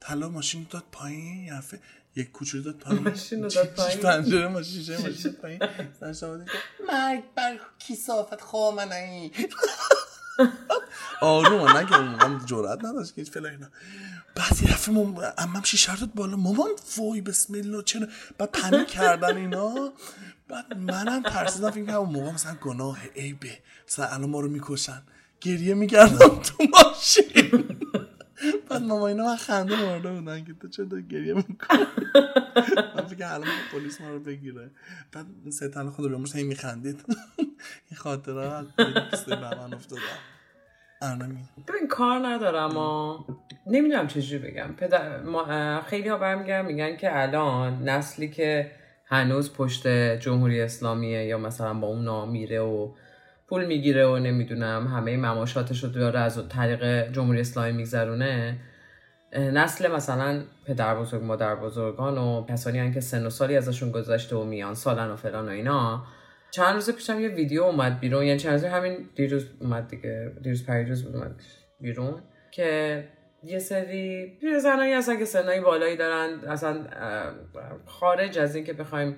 طلا 0.00 0.28
ماشین 0.28 0.66
داد 0.70 0.84
پایین 0.92 1.44
یه 1.44 1.62
یک 2.16 2.32
کوچولو 2.32 2.64
داد 2.64 2.74
پایین. 2.74 3.02
ماشین 3.02 3.40
داد 3.40 3.74
پایین. 3.74 4.00
پنجره 4.00 4.48
ماشین 4.48 4.82
شیشه 4.82 5.02
ماشین 5.02 5.32
پایین. 5.32 5.60
مرگ 6.88 7.22
بر 7.34 7.58
کیسافت 7.78 8.40
خامنه‌ای. 8.40 9.30
آروم 11.20 11.68
نه 11.68 11.86
که 11.86 11.96
اون 11.96 12.08
موقع 12.08 12.44
جرأت 12.44 12.84
نداشت 12.84 13.14
که 13.14 13.24
فعلا 13.24 13.48
اینا. 13.48 13.66
بعد 14.34 14.62
یه 14.62 14.72
دفعه 14.72 14.94
مام... 14.94 15.20
عمم 15.38 15.62
شیشه 15.62 15.96
داد 15.96 16.14
بالا؟ 16.14 16.36
مامان 16.36 16.70
وای 16.96 17.20
بسم 17.20 17.54
الله 17.54 17.82
چرا؟ 17.82 18.06
بعد 18.38 18.52
پنیک 18.52 18.88
کردن 18.88 19.36
اینا. 19.36 19.92
بعد 20.48 20.76
منم 20.76 21.22
ترسیدم 21.22 21.70
فکر 21.70 21.84
کنم 21.84 21.94
اون 21.94 22.10
موقع 22.10 22.30
مثلا 22.32 22.54
گناه 22.54 22.98
عیبه. 23.16 23.58
مثلا 23.88 24.06
الان 24.06 24.30
ما 24.30 24.40
رو 24.40 24.48
می‌کشن. 24.48 25.02
گریه 25.40 25.74
می‌کردم 25.74 26.40
تو 26.42 26.64
ماشین. 26.72 27.75
بعد 28.78 28.88
ماما 28.88 29.08
اینا 29.08 29.24
من 29.24 29.36
خنده 29.36 29.82
مرده 29.84 30.12
بودن 30.12 30.44
که 30.44 30.54
تو 30.54 30.68
چرا 30.68 31.00
گریه 31.10 31.34
می‌کنی؟ 31.34 31.86
من 32.96 33.06
فکر 33.06 33.24
الان 33.24 33.48
پلیس 33.72 34.00
ما 34.00 34.10
رو 34.10 34.20
بگیره. 34.20 34.70
بعد 35.12 35.26
سه 35.50 35.90
خود 35.90 36.10
رو 36.10 36.24
هی 36.34 36.42
میخندید. 36.42 37.04
این 37.90 37.96
خاطره 37.96 38.34
به 38.34 39.36
من 39.36 39.78
ارنمی 41.02 41.38
ببین 41.68 41.88
کار 41.88 42.26
ندارم 42.26 42.70
ها 42.70 43.26
نمی‌دونم 43.66 44.06
چجوری 44.06 44.50
بگم. 44.50 44.74
پدر 44.76 45.22
ما 45.22 45.80
خیلی 45.82 46.08
ها 46.08 46.18
برمیگردن 46.18 46.66
میگن 46.66 46.96
که 46.96 47.22
الان 47.22 47.88
نسلی 47.88 48.28
که 48.28 48.72
هنوز 49.06 49.52
پشت 49.52 49.88
جمهوری 50.18 50.60
اسلامیه 50.60 51.24
یا 51.24 51.38
مثلا 51.38 51.74
با 51.74 51.86
اون 51.86 52.28
میره 52.28 52.60
و 52.60 52.92
پول 53.48 53.64
می‌گیره 53.64 54.06
و 54.06 54.18
نمی‌دونم 54.18 54.86
همه 54.86 55.16
مماشاتش 55.16 55.84
رو 55.84 55.90
داره 55.90 56.20
از 56.20 56.48
طریق 56.48 57.12
جمهوری 57.12 57.40
اسلامی 57.40 57.72
میگذرونه. 57.72 58.58
نسل 59.32 59.92
مثلا 59.92 60.42
پدر 60.66 60.94
بزرگ 60.94 61.22
مادر 61.22 61.54
بزرگان 61.54 62.18
و 62.18 62.46
کسانی 62.46 62.78
هن 62.78 62.92
که 62.92 63.00
سن 63.00 63.26
و 63.26 63.30
سالی 63.30 63.56
ازشون 63.56 63.90
گذشته 63.90 64.36
و 64.36 64.44
میان 64.44 64.74
سالن 64.74 65.10
و 65.10 65.16
فلان 65.16 65.48
و 65.48 65.50
اینا. 65.50 66.04
چند 66.50 66.74
روز 66.74 66.90
پیشم 66.90 67.20
یه 67.20 67.28
ویدیو 67.28 67.62
اومد 67.62 68.00
بیرون 68.00 68.24
یعنی 68.24 68.38
چند 68.38 68.52
روز 68.52 68.64
همین 68.64 69.08
دیروز 69.14 69.46
اومد 69.60 69.88
دیگه 69.88 70.32
دیروز 70.42 70.66
پریروز 70.66 71.06
اومد 71.06 71.40
بیرون 71.80 72.22
که 72.50 73.04
یه 73.42 73.58
سری 73.58 74.36
پیرزنایی 74.40 74.92
هستن 74.92 75.18
که 75.18 75.24
سنایی 75.24 75.60
بالایی 75.60 75.96
دارن. 75.96 76.40
اصلا 76.48 76.86
خارج 77.86 78.38
از 78.38 78.56
این 78.56 78.64
که 78.64 78.72
بخوایم 78.72 79.16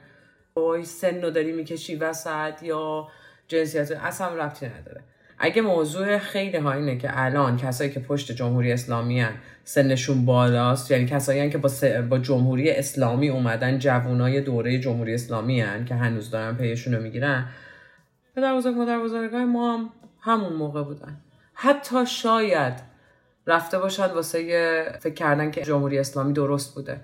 وای 0.57 0.85
سن 0.85 1.23
رو 1.23 1.31
داری 1.31 1.53
می‌کشی 1.53 1.97
وسط 1.97 2.63
یا 2.63 3.09
جنسیت 3.49 3.91
اصلا 3.91 4.35
ربطی 4.35 4.67
نداره. 4.67 5.01
اگه 5.39 5.63
موضوع 5.63 6.19
خیلی 6.19 6.57
ها 6.57 6.73
اینه 6.73 6.99
که 6.99 7.09
الان 7.13 7.57
کسایی 7.57 7.91
که 7.91 8.01
پشت 8.01 8.33
جمهوری 8.33 8.73
اسلامی 8.73 9.21
هن 9.21 9.33
سنشون 9.65 10.25
بالاست 10.25 10.91
یعنی 10.91 11.07
کسایی 11.07 11.51
که 11.51 11.59
با, 11.59 11.71
با 12.11 12.19
جمهوری 12.19 12.71
اسلامی 12.71 13.29
اومدن 13.29 13.79
جوانای 13.79 14.41
دوره 14.41 14.79
جمهوری 14.79 15.15
اسلامی 15.15 15.61
هن 15.61 15.85
که 15.85 15.95
هنوز 15.95 16.31
دارن 16.31 16.57
پیشون 16.57 16.95
رو 16.95 17.03
می‌گیرن 17.03 17.49
پدر 18.37 18.57
بزرگ 18.57 18.75
مادر 18.75 18.99
بزرگای 18.99 19.45
ما 19.45 19.77
هم 19.77 19.91
همون 20.21 20.53
موقع 20.53 20.83
بودن. 20.83 21.17
حتی 21.55 22.07
شاید 22.07 22.75
رفته 23.47 23.79
باشن 23.79 24.07
واسه 24.07 24.39
فکر 25.01 25.15
کردن 25.15 25.51
که 25.51 25.63
جمهوری 25.63 25.99
اسلامی 25.99 26.33
درست 26.33 26.75
بوده. 26.75 27.01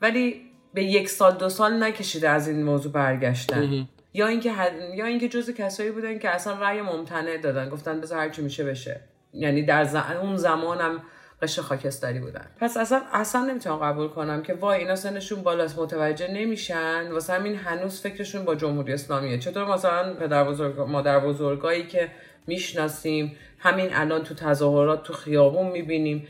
ولی 0.00 0.42
به 0.74 0.84
یک 0.84 1.08
سال 1.08 1.38
دو 1.38 1.48
سال 1.48 1.82
نکشیده 1.82 2.28
از 2.28 2.48
این 2.48 2.62
موضوع 2.62 2.92
برگشتن. 2.92 3.88
یا 4.12 4.26
اینکه 4.26 4.52
یا 4.94 5.06
اینکه 5.06 5.28
جزء 5.28 5.52
کسایی 5.52 5.90
بودن 5.90 6.18
که 6.18 6.30
اصلا 6.30 6.52
رأی 6.60 6.82
ممتنع 6.82 7.36
دادن 7.36 7.68
گفتن 7.68 8.00
بذار 8.00 8.18
هر 8.18 8.28
چی 8.28 8.42
میشه 8.42 8.64
بشه. 8.64 9.00
یعنی 9.32 9.62
در 9.62 10.16
اون 10.16 10.36
زمانم 10.36 11.02
قش 11.42 11.58
خاکستری 11.58 12.18
بودن. 12.18 12.46
پس 12.60 12.76
اصلا 12.76 13.02
اصلا 13.12 13.44
نمی‌تونم 13.44 13.76
قبول 13.76 14.08
کنم 14.08 14.42
که 14.42 14.54
وای 14.54 14.78
اینا 14.78 14.96
سنشون 14.96 15.42
بالاست 15.42 15.78
متوجه 15.78 16.28
نمیشن. 16.32 17.12
واسه 17.12 17.32
همین 17.32 17.56
هنوز 17.56 18.00
فکرشون 18.02 18.44
با 18.44 18.54
جمهوری 18.54 18.92
اسلامیه. 18.92 19.38
چطور 19.38 19.64
مثلا 19.64 20.14
پدر 20.14 20.44
بزرگ 20.44 20.80
مادر 20.80 21.20
بزرگایی 21.20 21.86
که 21.86 22.10
می‌شناسیم 22.46 23.36
همین 23.58 23.88
الان 23.92 24.22
تو 24.22 24.34
تظاهرات 24.34 25.02
تو 25.02 25.12
خیابون 25.12 25.66
می‌بینیم. 25.66 26.26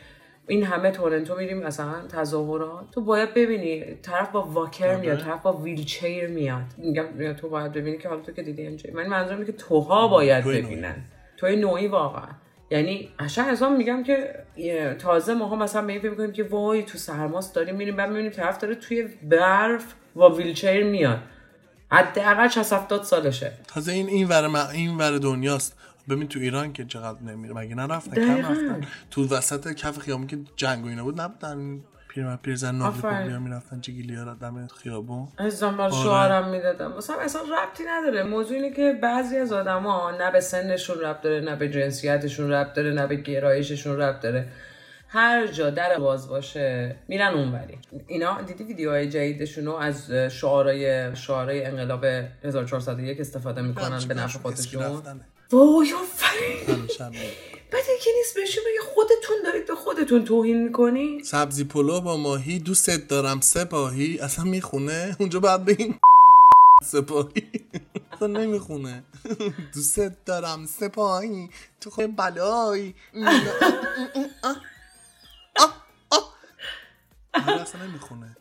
این 0.48 0.64
همه 0.64 0.90
تورنتو 0.90 1.36
میریم 1.36 1.58
مثلا 1.58 2.06
تظاهرات. 2.12 2.90
تو 2.90 3.00
باید 3.00 3.34
ببینی 3.34 3.84
طرف 4.02 4.30
با 4.30 4.42
واکر 4.42 4.96
میاد 4.96 5.18
طرف 5.18 5.42
با 5.42 5.52
ویلچیر 5.52 6.26
میاد. 6.26 6.64
میگم 6.76 7.32
تو 7.32 7.48
باید 7.48 7.72
ببینی 7.72 7.98
که 7.98 8.08
حالا 8.08 8.20
تو 8.20 8.32
که 8.32 8.42
دیدی 8.42 8.92
من 8.94 9.06
منظورم 9.06 9.44
که 9.44 9.52
توها 9.52 10.08
باید 10.08 10.44
ببینن. 10.44 10.96
توی 11.36 11.56
نوعی 11.56 11.86
واقعا. 11.86 12.28
یعنی 12.70 13.08
عشان 13.18 13.44
از 13.44 13.62
میگم 13.62 14.02
که 14.02 14.34
تازه 14.98 15.34
ماها 15.34 15.56
مثلا 15.56 15.82
به 15.82 15.92
این 15.92 16.08
می‌کنیم 16.08 16.32
که 16.32 16.42
وای 16.42 16.82
تو 16.82 16.98
سرماست 16.98 17.54
داریم 17.54 17.74
میریم 17.74 17.96
بعد 17.96 18.08
می‌بینیم 18.08 18.32
طرف 18.32 18.58
داره 18.58 18.74
توی 18.74 19.08
برف 19.22 19.94
با 20.14 20.30
ویلچیر 20.30 20.84
میاد. 20.84 21.18
حداقل 21.90 22.48
60 22.48 22.72
70 22.72 23.02
سالشه. 23.02 23.52
تازه 23.68 23.92
این 23.92 24.08
این 24.08 24.28
ور 24.28 24.56
این 24.72 24.96
ور 24.96 25.18
دنیاست. 25.18 25.76
ببین 26.08 26.28
تو 26.28 26.38
ایران 26.38 26.72
که 26.72 26.84
چقدر 26.84 27.22
نمیره 27.22 27.54
مگه 27.54 27.74
نرفتن؟ 27.74 28.14
کم 28.14 28.50
رفتن. 28.50 28.80
تو 29.10 29.28
وسط 29.36 29.72
کف 29.72 29.98
خیابون 29.98 30.26
که 30.26 30.38
جنگ 30.56 30.84
و 30.84 30.88
اینا 30.88 31.04
بود 31.04 31.20
نبودن 31.20 31.80
پیر 32.08 32.36
پیرزن 32.36 32.74
نالی 32.74 33.38
می‌رفتن 33.38 33.80
چگیلی 33.80 34.14
ها 34.14 34.34
دم 34.34 34.66
خیابون. 34.66 35.28
از 35.38 35.58
زمان 35.58 35.90
شوهرم 35.90 36.50
می‌دادم. 36.50 36.92
مثلا 36.96 37.16
اصلا 37.16 37.42
ربطی 37.42 37.84
نداره. 37.88 38.22
موضوع 38.22 38.56
اینه 38.56 38.70
که 38.70 38.98
بعضی 39.02 39.36
از 39.36 39.52
آدما 39.52 40.10
نه 40.10 40.30
به 40.30 40.40
سنشون 40.40 41.00
ربط 41.00 41.20
داره 41.20 41.40
نه 41.40 41.56
به 41.56 41.68
جنسیتشون 41.68 42.50
ربط 42.50 42.72
داره 42.72 42.92
نه 42.92 43.06
به 43.06 43.16
گرایششون 43.16 43.96
ربط 43.96 44.20
داره. 44.20 44.48
هر 45.10 45.46
جا 45.46 45.70
در 45.70 45.98
باز 45.98 46.28
باشه 46.28 46.96
میرن 47.08 47.34
اونوری. 47.34 47.78
اینا 48.06 48.42
دیدی 48.42 48.64
ویدیوهای 48.64 49.08
جدیدشون 49.08 49.66
رو 49.66 49.74
از 49.74 50.10
شعارای 50.12 51.16
شعارای 51.16 51.64
انقلاب 51.64 52.04
1401 52.04 53.20
استفاده 53.20 53.62
می‌کنن 53.62 54.00
به 54.08 54.14
نفع 54.14 54.38
خودشون 54.38 54.84
وای 55.52 55.94
بعد 57.70 57.82
یکی 57.98 58.10
نیست 58.18 58.34
بهشون 58.34 58.64
بگه 58.64 58.80
خودتون 58.94 59.36
دارید 59.44 59.66
به 59.66 59.74
خودتون 59.74 60.24
توهین 60.24 60.64
می‌کنی؟ 60.64 61.24
سبزی 61.24 61.64
پلو 61.64 62.00
با 62.00 62.16
ماهی 62.16 62.58
دوستت 62.58 63.08
دارم 63.08 63.40
سپاهی. 63.40 64.18
اصلا 64.18 64.44
می‌خونه؟ 64.44 65.16
اونجا 65.20 65.40
باید 65.40 65.64
بگیم 65.64 66.00
سپاهی. 66.84 67.42
اصلا 68.12 68.28
نمی‌خونه. 68.28 69.04
دوستت 69.74 70.24
دارم 70.24 70.66
سپاهی. 70.66 71.50
تو 71.80 71.90
خود 71.90 72.16
بلایی. 72.16 72.94
اصلا 77.46 77.86
نمی‌خونه. 77.86 78.36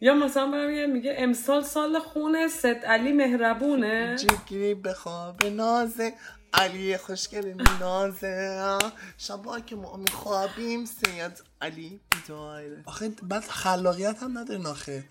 یا 0.00 0.14
مثلا 0.14 0.50
برم 0.50 0.90
میگه 0.90 1.14
امسال 1.18 1.62
سال 1.62 1.98
خونه 1.98 2.48
ست 2.48 2.66
علی 2.66 3.12
مهربونه. 3.12 4.16
جگیری 4.16 4.74
بخواب 4.74 5.44
نازه 5.44 6.12
علی 6.52 6.96
خوشگل 6.96 7.54
نازه. 7.80 8.78
شبا 9.18 9.60
که 9.60 9.76
ما 9.76 9.96
میخوابیم 9.96 10.84
سید 10.84 11.42
علی 11.60 12.00
بیداره. 12.10 12.82
آخه 12.86 13.12
بعد 13.22 13.42
خلاقیت 13.42 14.22
هم 14.22 14.38
نداره 14.38 14.60
ناخه 14.60 15.04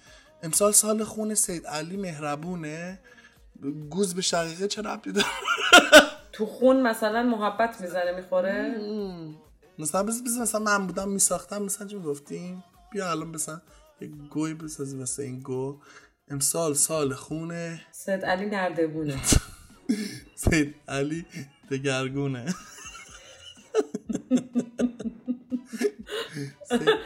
امسال 0.44 0.72
سال 0.72 1.04
خون 1.04 1.36
سید 1.36 1.68
علی 1.68 1.98
مهربونه. 1.98 3.00
گوز 3.90 4.16
به 4.16 4.22
شقیقه 4.22 4.68
چه 4.68 4.82
ربطی 4.82 5.12
داره؟ 5.12 5.28
تو 6.32 6.46
خون 6.46 6.82
مثلا 6.82 7.24
محبت 7.24 7.82
می‌زنه 7.82 8.12
می‌خوره؟ 8.12 8.76
مثلا 9.80 10.04
بس 10.04 10.22
مثلا 10.42 10.62
من 10.62 10.88
بودم 10.88 11.10
میساختم 11.10 11.62
مثلا 11.64 11.88
چی 11.88 11.96
می‌گفتیم؟ 11.96 12.64
بیا 12.92 13.12
الان 13.12 13.28
مثلا 13.28 13.62
یه 14.02 14.08
گوی 14.08 14.54
بسازی 14.54 14.98
واسه 14.98 15.24
این 15.24 15.40
گو. 15.40 15.80
امسال 16.28 16.74
سال 16.74 17.14
خونه. 17.14 17.82
سید 17.92 18.26
علی 18.26 18.46
نردبونه. 18.46 19.20
سید 20.36 20.76
علی 20.88 21.26
دگرگونه. 21.72 22.54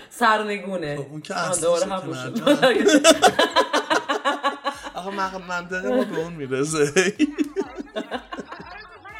سرنگونه. 0.10 1.06
اون 1.12 1.22
که 1.22 1.36
اصلا 1.36 1.70
منطقه 5.48 5.90
ما 5.90 6.04
به 6.04 6.18
اون 6.18 6.34
می‌رسه. 6.34 7.14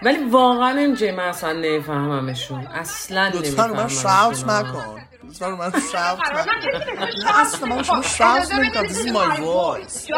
ولی 0.08 0.24
واقعا 0.24 0.78
اینجا 0.78 1.12
من 1.12 1.20
اصلا 1.20 1.54
نمیفهممشون. 1.54 2.68
اصلا 2.68 3.30
نمی‌فهمم 3.30 3.74
من 3.74 3.88
شاوت 3.88 4.46
نکن. 4.48 5.02
لطفا 5.24 5.50
من 5.50 5.72
شاوت 5.92 6.20
نکن. 6.32 6.50
نه 7.26 7.40
اصلا 7.42 7.70
من 7.70 7.84
شما 7.84 8.02
شاوت 8.02 8.54
نمی‌کنم 8.54 8.88
this 8.88 8.92
is 8.92 9.12
my 9.12 9.40
voice. 9.40 10.12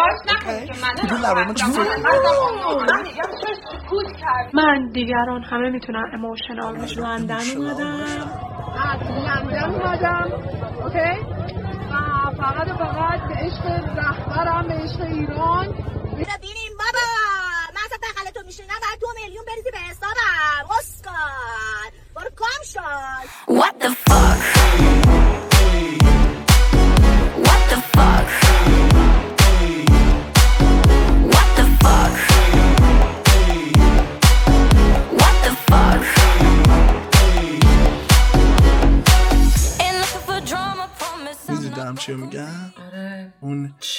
من 4.53 4.89
دیگران 4.93 5.43
همه 5.43 5.69
می‌تونن 5.69 6.11
اموشنال 6.13 6.75
بشن. 6.75 7.01
لندن 7.01 7.43
اومدم. 7.57 7.99
از 8.91 9.01
لندن 9.01 9.71
اومدم. 9.73 10.27
اوکی 10.83 11.19
و 11.91 12.31
فقط 12.37 12.67
فقط 12.67 13.19
به 13.27 13.35
عشق 13.35 13.65
رهبرم 13.97 14.67
به 14.67 14.73
عشق 14.73 15.01
ایران. 15.01 15.67
ببینیم 16.13 16.73
بابا! 16.79 17.38
من 18.49 18.55
اصلا 18.55 18.65
بغل 18.65 18.65
تو 18.65 18.65
میشینم 18.65 18.79
بعد 18.81 18.99
دو 18.99 19.07
میلیون 19.21 19.45
بریزی 19.45 19.71
به 19.71 19.77
حسابم 19.77 20.71
اسکار 20.79 21.91
برو 22.15 22.29
کام 22.35 22.63
شد 22.63 23.53
What 23.53 23.83
the 23.83 23.89
fuck? 23.89 24.68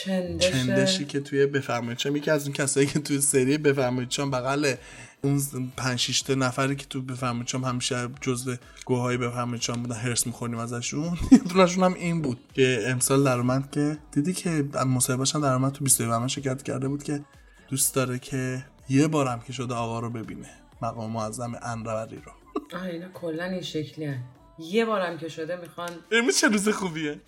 اون 0.06 0.38
چندشی 0.38 1.04
که 1.04 1.20
توی 1.20 1.46
بفرمایید. 1.46 1.98
چم 1.98 2.16
یکی 2.16 2.30
از 2.30 2.44
اون 2.44 2.52
کسایی 2.52 2.86
که 2.86 2.98
توی 2.98 3.20
سری 3.20 3.58
بفرمایید 3.58 4.08
چم 4.08 4.30
بغل 4.30 4.74
اون 5.22 5.42
پنج 5.76 5.98
شیشته 5.98 6.34
نفری 6.34 6.76
که 6.76 6.86
تو 6.86 7.02
بفرمایید 7.02 7.46
چم 7.46 7.64
همیشه 7.64 8.08
جزء 8.20 8.54
گوهای 8.84 9.16
بفرمایید 9.16 9.62
چم 9.62 9.82
بودن 9.82 9.94
هرس 9.96 10.26
می‌خوریم 10.26 10.58
ازشون. 10.58 11.18
دونشون 11.50 11.84
هم 11.84 11.94
این 11.94 12.22
بود 12.22 12.38
که 12.54 12.84
امسال 12.86 13.24
درآمد 13.24 13.70
که 13.70 13.98
دیدی 14.12 14.32
که 14.32 14.64
مصاحبهش 14.86 15.34
هم 15.34 15.40
درآمد 15.40 15.72
تو 15.72 15.84
22 15.84 16.28
شرکت 16.28 16.62
کرده 16.62 16.88
بود 16.88 17.02
که 17.02 17.24
دوست 17.68 17.94
داره 17.94 18.18
که 18.18 18.64
یه 18.88 19.08
بارم 19.08 19.40
که 19.40 19.52
شده 19.52 19.74
آقا 19.74 20.00
رو 20.00 20.10
ببینه 20.10 20.50
مقام 20.82 21.10
معظم 21.10 21.52
انروری 21.62 22.16
رو. 22.16 22.32
آه 22.78 22.82
اینا 22.82 23.08
کلا 23.08 23.44
این 23.44 23.62
شکلی 23.62 24.04
هن. 24.04 24.22
یه 24.58 24.84
بارم 24.84 25.18
که 25.18 25.28
شده 25.28 25.56
می‌خوان 25.56 25.90
امروز 26.12 26.40
چه 26.40 26.48
روز 26.48 26.68
خوبیه؟ 26.68 27.20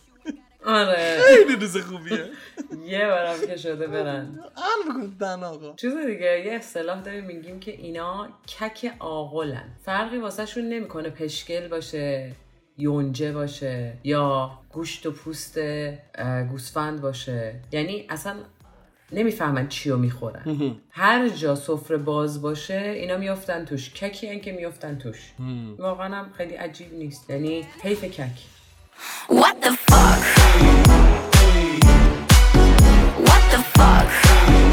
آره. 0.67 1.19
خیلی 1.29 1.57
روز 1.57 1.77
خوبیه. 1.77 2.25
یه 2.87 3.07
بارم 3.07 3.47
که 3.47 3.57
شده 3.57 3.87
برن. 3.87 4.41
بکن 4.89 5.17
دن 5.21 5.45
آقا. 5.45 5.75
چیز 5.77 5.93
دیگه 5.97 6.43
یه 6.47 6.53
اصطلاح 6.53 7.03
داریم 7.03 7.25
میگیم 7.25 7.61
که 7.61 7.71
اینا 7.71 8.29
کک 8.61 8.93
آقلن 8.99 9.69
فرقی 9.85 10.19
واسه 10.19 10.47
شون 10.47 10.69
نمی‌کنه 10.69 11.11
پشکل 11.11 11.69
باشه 11.69 12.33
یونجه 12.79 13.33
باشه 13.33 13.93
یا 14.05 14.51
گوشت 14.73 15.07
و 15.07 15.11
پوست 15.11 15.59
گوسفند 16.51 17.01
باشه. 17.01 17.61
یعنی 17.73 18.07
اصلا 18.09 18.37
نمی‌فهمن 19.13 19.69
چی 19.69 19.91
رو 19.91 19.97
می‌خورن 19.97 20.77
هر 20.91 21.29
جا 21.29 21.55
سفره 21.55 21.97
باز 21.97 22.43
باشه 22.43 22.75
اینا 22.75 23.17
میافتن 23.17 23.65
توش. 23.65 23.91
ککی 23.91 24.27
هن 24.27 24.41
که 24.41 24.53
میافتن 24.53 24.99
توش. 24.99 25.33
واقعا 25.79 26.15
هم 26.15 26.33
خیلی 26.37 26.55
عجیب 26.55 26.95
نیست. 26.95 27.31
یعنی 27.31 27.67
حیف 27.83 28.05
کک. 28.05 28.39
What 29.29 29.65
the 29.65 29.71
fuck? 29.71 30.42
What 33.27 33.43
the 33.51 33.59
fuck? 33.75 34.72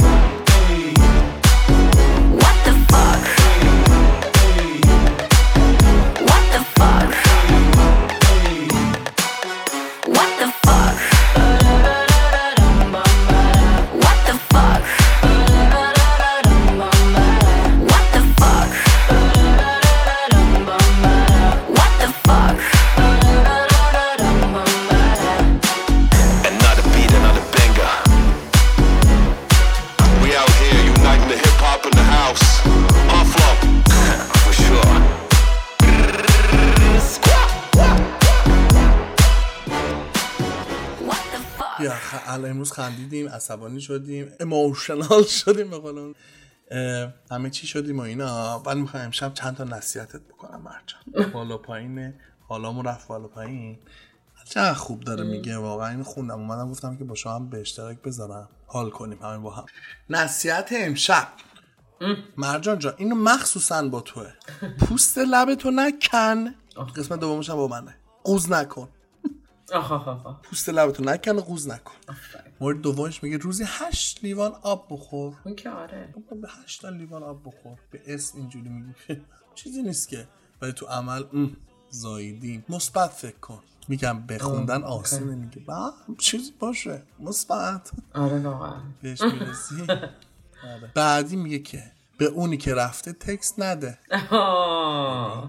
خندیدیم 42.89 43.29
عصبانی 43.29 43.81
شدیم 43.81 44.31
اموشنال 44.39 45.23
شدیم 45.43 45.69
به 45.69 45.77
قول 45.77 46.13
همه 47.31 47.49
چی 47.49 47.67
شدیم 47.67 47.99
و 47.99 48.01
اینا. 48.01 48.59
ولی 48.59 48.81
می‌خوام 48.81 49.03
امشب 49.03 49.33
چند 49.33 49.55
تا 49.55 49.63
نصیحتت 49.63 50.21
بکنم 50.21 50.61
مرجان. 50.61 51.31
بالا 51.31 51.57
پایین 51.57 52.13
حالامون 52.47 52.85
رفت 52.85 53.07
بالا 53.07 53.27
پایین. 53.27 53.79
چقدر 54.45 54.73
خوب 54.73 54.99
داره 54.99 55.23
میگه 55.23 55.57
واقعا 55.57 55.89
این 55.89 56.03
خوندم. 56.03 56.39
اومدم 56.39 56.71
گفتم 56.71 56.97
که 56.97 57.03
با 57.03 57.15
شما 57.15 57.35
هم 57.35 57.49
به 57.49 57.61
اشتراک 57.61 58.01
بذارم. 58.01 58.49
حال 58.67 58.89
کنیم 58.89 59.19
همین 59.23 59.41
با 59.41 59.51
هم. 59.51 59.65
نصیحت 60.09 60.69
امشب. 60.71 61.27
مرجان 62.37 62.79
جان 62.79 62.93
اینو 62.97 63.15
مخصوصا 63.15 63.87
با 63.87 64.01
توه. 64.01 64.33
پوست 64.79 65.17
لبتو 65.17 65.71
نکن. 65.71 66.55
قسمت 66.95 67.19
دومش 67.19 67.49
هم 67.49 67.55
با 67.55 67.67
منه. 67.67 67.95
قوز 68.23 68.51
نکن. 68.51 68.89
پوست 70.43 70.69
لبتو 70.69 71.03
نکن 71.03 71.31
و 71.31 71.41
قوز 71.41 71.67
نکن. 71.67 71.93
مورد 72.59 72.81
دومش 72.81 73.23
میگه 73.23 73.37
روزی 73.37 73.63
هشت 73.67 74.23
لیوان 74.23 74.51
آب 74.61 74.87
بخور. 74.89 75.33
اون 75.45 75.55
که 75.55 75.69
آره. 75.69 76.13
به 76.41 76.47
هشت 76.63 76.85
لیوان 76.85 77.23
آب 77.23 77.41
بخور. 77.45 77.77
به 77.91 78.01
اسم 78.07 78.37
اینجوری 78.37 78.69
میگی 78.69 78.93
چیزی 79.55 79.81
نیست 79.83 80.09
که. 80.09 80.27
ولی 80.61 80.71
تو 80.71 80.85
عمل 80.85 81.23
ام، 81.33 81.57
زاییدیم 81.89 82.65
مثبت 82.69 83.09
فکر 83.09 83.39
کن. 83.39 83.59
میگم 83.87 84.25
بخوندن 84.27 84.83
آسونه 84.83 85.35
میگه. 85.35 85.59
با 85.59 85.93
چیزی 86.17 86.51
باشه. 86.59 87.03
مثبت. 87.19 87.91
آره 88.13 88.39
واقعا. 88.39 88.81
بهش 89.01 89.21
می‌رسی. 89.21 89.81
آره. 90.63 90.91
بعدی 90.95 91.35
میگه 91.35 91.59
که 91.59 91.91
به 92.17 92.25
اونی 92.25 92.57
که 92.57 92.75
رفته 92.75 93.13
تکست 93.13 93.59
نده. 93.59 93.99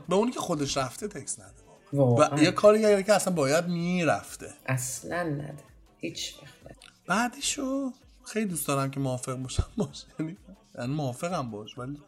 به 0.08 0.14
اونی 0.14 0.30
که 0.30 0.40
خودش 0.40 0.76
رفته 0.76 1.08
تکست 1.08 1.40
نده. 1.40 1.69
و 1.93 1.97
واقعا 1.97 2.43
یه 2.43 2.51
کاری 2.51 3.05
که 3.05 3.12
اصلا 3.12 3.34
باید 3.34 3.68
می‌رفته. 3.68 4.55
اصلا 4.66 5.22
نده. 5.22 5.64
هیچ 5.99 6.34
وقت 6.43 6.53
نده. 6.64 6.76
بعدیشو 7.07 7.93
خیلی 8.24 8.47
دوست 8.47 8.68
دارم 8.68 8.91
که 8.91 9.01
موافق 9.01 9.34
باشم. 9.34 9.66
باش 9.76 10.05
یعنی 10.78 10.93
موافقم 10.93 11.51
باش 11.51 11.78
ولی 11.78 11.99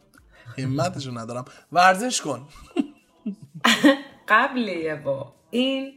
همتشو 0.57 1.17
ندارم. 1.17 1.45
ورزش 1.71 2.21
کن. 2.21 2.47
قبلیه 4.29 4.95
با 4.95 5.33
این 5.49 5.93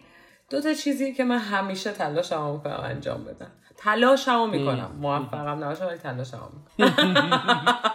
دو 0.51 0.61
تا 0.61 0.75
چیزی 0.75 1.15
که 1.15 1.25
من 1.25 1.39
همیشه 1.39 1.93
تلاشمو 1.93 2.53
می‌کنم 2.53 2.81
انجام 2.83 3.25
بدم. 3.25 3.51
تلاشمو 3.77 4.47
می‌کنم. 4.47 4.97
موفقم 5.01 5.65
نباشم 5.65 5.87
ولی 5.87 5.99
تلاشمو 5.99 6.41
می‌کنم. 6.79 7.79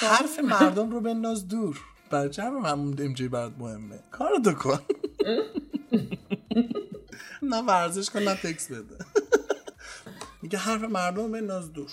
حرف 0.00 0.38
مردم 0.38 0.90
رو 0.90 1.00
بنداز 1.00 1.48
دور. 1.48 1.80
همه 2.14 2.68
همون 2.68 2.96
ام 2.98 3.12
جی 3.14 3.28
برات 3.28 3.52
مهمه؟ 3.58 3.98
کارتو 4.10 4.52
کن. 4.52 4.78
نه 7.42 7.56
ورزش 7.62 8.10
کن 8.10 8.20
نه 8.20 8.34
تکس 8.34 8.70
بده. 8.72 9.04
میگه 10.42 10.58
حرف 10.58 10.82
مردم 10.82 11.32
بنداز 11.32 11.72
دور. 11.72 11.90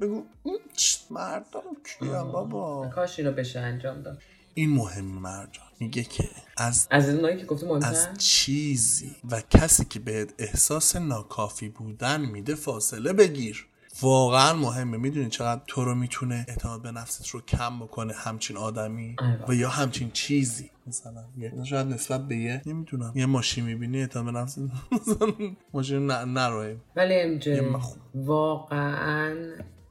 بگو. 0.00 0.24
"م، 0.44 0.50
چ، 0.76 0.96
مردم 1.10 1.60
کیم 1.84 2.08
بابا؟ 2.12 2.88
کاش 2.94 3.18
اینو 3.18 3.32
بشه 3.32 3.60
انجام 3.60 4.02
داد. 4.02 4.22
این 4.54 4.70
مهمه 4.70 5.20
مرجان. 5.20 5.66
میگه 5.80 6.02
که 6.02 6.28
از 6.56 6.88
از 6.90 7.08
اونایی 7.08 7.36
که 7.36 7.44
گفته 7.46 7.66
مهمتر؟ 7.66 7.88
از 7.88 8.08
چیزی 8.18 9.16
و 9.30 9.40
کسی 9.50 9.84
که 9.84 10.00
بهت 10.00 10.34
احساس 10.38 10.96
ناکافی 10.96 11.68
بودن 11.68 12.20
میده 12.20 12.54
فاصله 12.54 13.12
بگیر. 13.12 13.66
واقعا 14.02 14.52
مهمه. 14.52 14.96
می‌دونی 14.96 15.28
چقدر 15.28 15.60
تو 15.66 15.84
رو 15.84 15.94
می‌تونه 15.94 16.44
اعتماد 16.48 16.82
به 16.82 16.90
نفست 16.90 17.28
رو 17.28 17.40
کم 17.40 17.78
بکنه 17.78 18.12
همچین 18.12 18.56
آدمی. 18.56 19.16
و 19.48 19.54
یا 19.54 19.68
همچین 19.68 20.10
چیزی. 20.10 20.70
مثلا 20.86 21.24
یه 21.38 21.64
شاید 21.64 21.86
نسبت 21.86 22.28
به 22.28 22.36
یه 22.36 22.62
نمی‌دونم 22.66 23.12
یه 23.14 23.26
ماشین 23.26 23.64
می‌بینی 23.64 24.00
اعتماد 24.00 24.24
به 24.24 24.40
نفس 24.40 24.58
ماشین 25.74 26.06
نروه 26.06 26.76
ولی 26.96 27.40
واقعا 28.14 29.36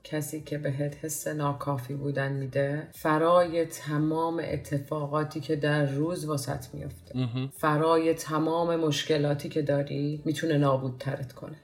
کسی 0.03 0.41
که 0.41 0.57
بهت 0.57 1.05
حس 1.05 1.27
ناکافی 1.27 1.93
بودن 1.93 2.31
میده 2.33 2.87
فرای 2.93 3.65
تمام 3.65 4.41
اتفاقاتی 4.43 5.41
که 5.41 5.55
در 5.55 5.85
روز 5.85 6.25
واسط 6.25 6.65
میفته 6.73 7.49
فرای 7.57 8.13
تمام 8.13 8.75
مشکلاتی 8.75 9.49
که 9.49 9.61
داری 9.61 10.21
می‌تونه 10.25 10.57
نابود 10.57 10.97
ترت 10.99 11.33
کنه 11.33 11.57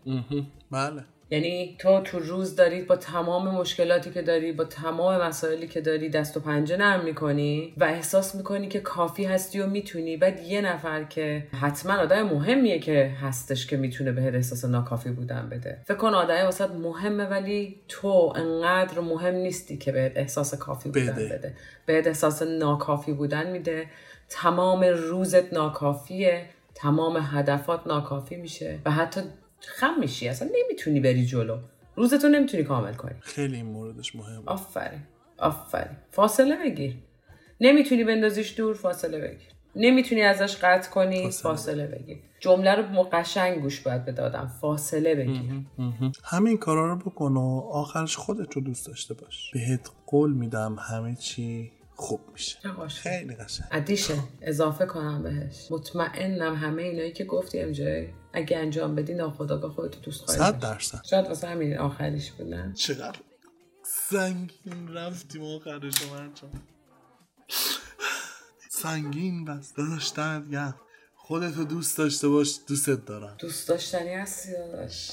بله. 0.72 1.04
یعنی 1.30 1.76
تو 1.80 2.02
تو 2.02 2.20
روز 2.20 2.56
داری 2.56 2.82
با 2.82 2.96
تمام 2.96 3.56
مشکلاتی 3.56 4.12
که 4.12 4.22
داری 4.22 4.52
با 4.52 4.64
تمام 4.64 5.22
مسائلی 5.22 5.68
که 5.68 5.82
داری 5.82 6.10
دست 6.10 6.38
و 6.38 6.40
پنجه 6.40 6.78
نرم 6.78 7.04
می‌کنی 7.04 7.74
و 7.78 7.84
احساس 7.84 8.36
می‌کنی 8.36 8.68
که 8.68 8.80
کافی 8.80 9.26
هستی 9.26 9.60
و 9.60 9.68
می‌تونی. 9.68 10.18
بعد 10.18 10.40
یه 10.40 10.62
نفر 10.62 11.04
که 11.04 11.48
حتما 11.62 11.94
آدم 11.94 12.24
مهمیه 12.24 12.80
که 12.80 13.12
هستش 13.22 13.68
که 13.68 13.78
می‌تونه 13.78 14.12
به 14.12 14.36
احساس 14.36 14.66
ناکافی 14.66 15.10
بودن 15.10 15.50
بده. 15.50 15.82
فکر 15.86 15.98
کن 15.98 16.14
آدم 16.14 16.44
واسه 16.44 16.68
مهمه 16.68 17.26
ولی 17.26 17.82
تو 17.88 18.34
انقدر 18.36 19.00
مهم 19.00 19.36
نیستی 19.36 19.78
که 19.78 19.92
بهت 19.92 20.12
احساس 20.16 20.56
کافی 20.56 20.90
بودن 20.90 21.14
بده. 21.14 21.38
بده, 21.38 21.54
بهت 21.86 22.08
احساس 22.08 22.42
ناکافی 22.42 23.14
بودن 23.14 23.52
میده. 23.52 23.86
تمام 24.30 24.84
روزت 24.84 25.54
ناکافیه. 25.54 26.46
تمام 26.76 27.18
هدفات 27.22 27.88
ناکافی 27.88 28.36
میشه. 28.36 28.80
و 28.86 28.92
حتی 28.92 29.22
خم 29.60 30.00
میشی 30.00 30.28
اصلا 30.28 30.50
نمی‌تونی 30.64 31.00
بری 31.00 31.26
جلو. 31.26 31.58
روزتو 31.96 32.30
نمی‌تونی 32.30 32.64
کامل 32.64 32.94
کنی. 32.94 33.16
خیلی 33.20 33.56
این 33.56 33.66
موردش 33.66 34.16
مهمه. 34.16 34.44
آفرین 34.46 35.02
آفرین. 35.38 35.98
فاصله 36.12 36.56
بگیر. 36.66 36.96
نمی‌تونی 37.62 38.04
بندازیش 38.04 38.58
دور 38.58 38.76
فاصله 38.76 39.20
بگیر. 39.20 39.48
نمی‌تونی 39.76 40.22
ازش 40.22 40.56
قطع 40.56 40.90
کنی 40.90 41.24
فاصله. 41.24 41.52
فاصله, 41.52 41.88
بگیر. 41.88 42.18
جمله 42.40 42.76
رو 42.76 43.04
قشنگ 43.04 43.62
گوش 43.62 43.82
باید 43.82 44.06
بدادم 44.06 44.52
فاصله 44.62 45.16
بگیر. 45.16 45.52
همین 46.24 46.58
کارا 46.58 46.94
رو 46.94 46.96
بکن 46.96 47.38
و 47.38 47.70
آخرش 47.72 48.16
خودت 48.16 48.54
رو 48.54 48.62
دوست 48.62 48.88
داشته 48.88 49.14
باش. 49.14 49.52
بهت 49.54 49.90
قول 50.06 50.34
میدم 50.34 50.76
همه 50.80 51.16
چی 51.16 51.72
خوب 52.00 52.22
میشه. 52.34 52.58
خیلی 52.88 53.36
قشنگ. 53.36 53.68
عدیشه 53.72 54.14
اضافه 54.42 54.86
کنم 54.86 55.24
بهش. 55.24 55.68
مطمئنم 55.72 56.56
همه 56.56 56.82
اینایی 56.84 57.12
که 57.12 57.26
گفتی 57.26 57.60
ام 57.60 57.72
جی 57.72 58.14
اگه 58.34 58.58
انجام 58.58 58.96
بدی 58.96 59.14
ناخداگاه 59.14 59.72
خودتو 59.72 60.00
دوست 60.00 60.26
خواهی 60.26 60.40
صد 60.40 60.60
داشت. 60.60 60.94
درصد. 60.94 61.06
شاید 61.06 61.28
واسه 61.28 61.48
همین 61.48 61.78
آخریش 61.78 62.32
بودن 62.32 62.74
چقدر؟ 62.74 63.20
سنگین 63.84 64.88
رفتیم 64.94 65.44
آخرش 65.44 66.02
مرجان 66.12 66.52
سنگین 68.70 69.46
بس. 69.46 69.74
داداش 69.74 70.14
دمت 70.16 70.50
گرم 70.50 70.76
خودتو 71.16 71.64
دوست 71.64 71.98
داشته 71.98 72.28
باش 72.28 72.60
دوستت 72.68 73.06
دارم. 73.06 73.36
دوست 73.40 73.70
داشتنی 73.70 74.14
هستی 74.14 74.52
داداش. 74.52 75.12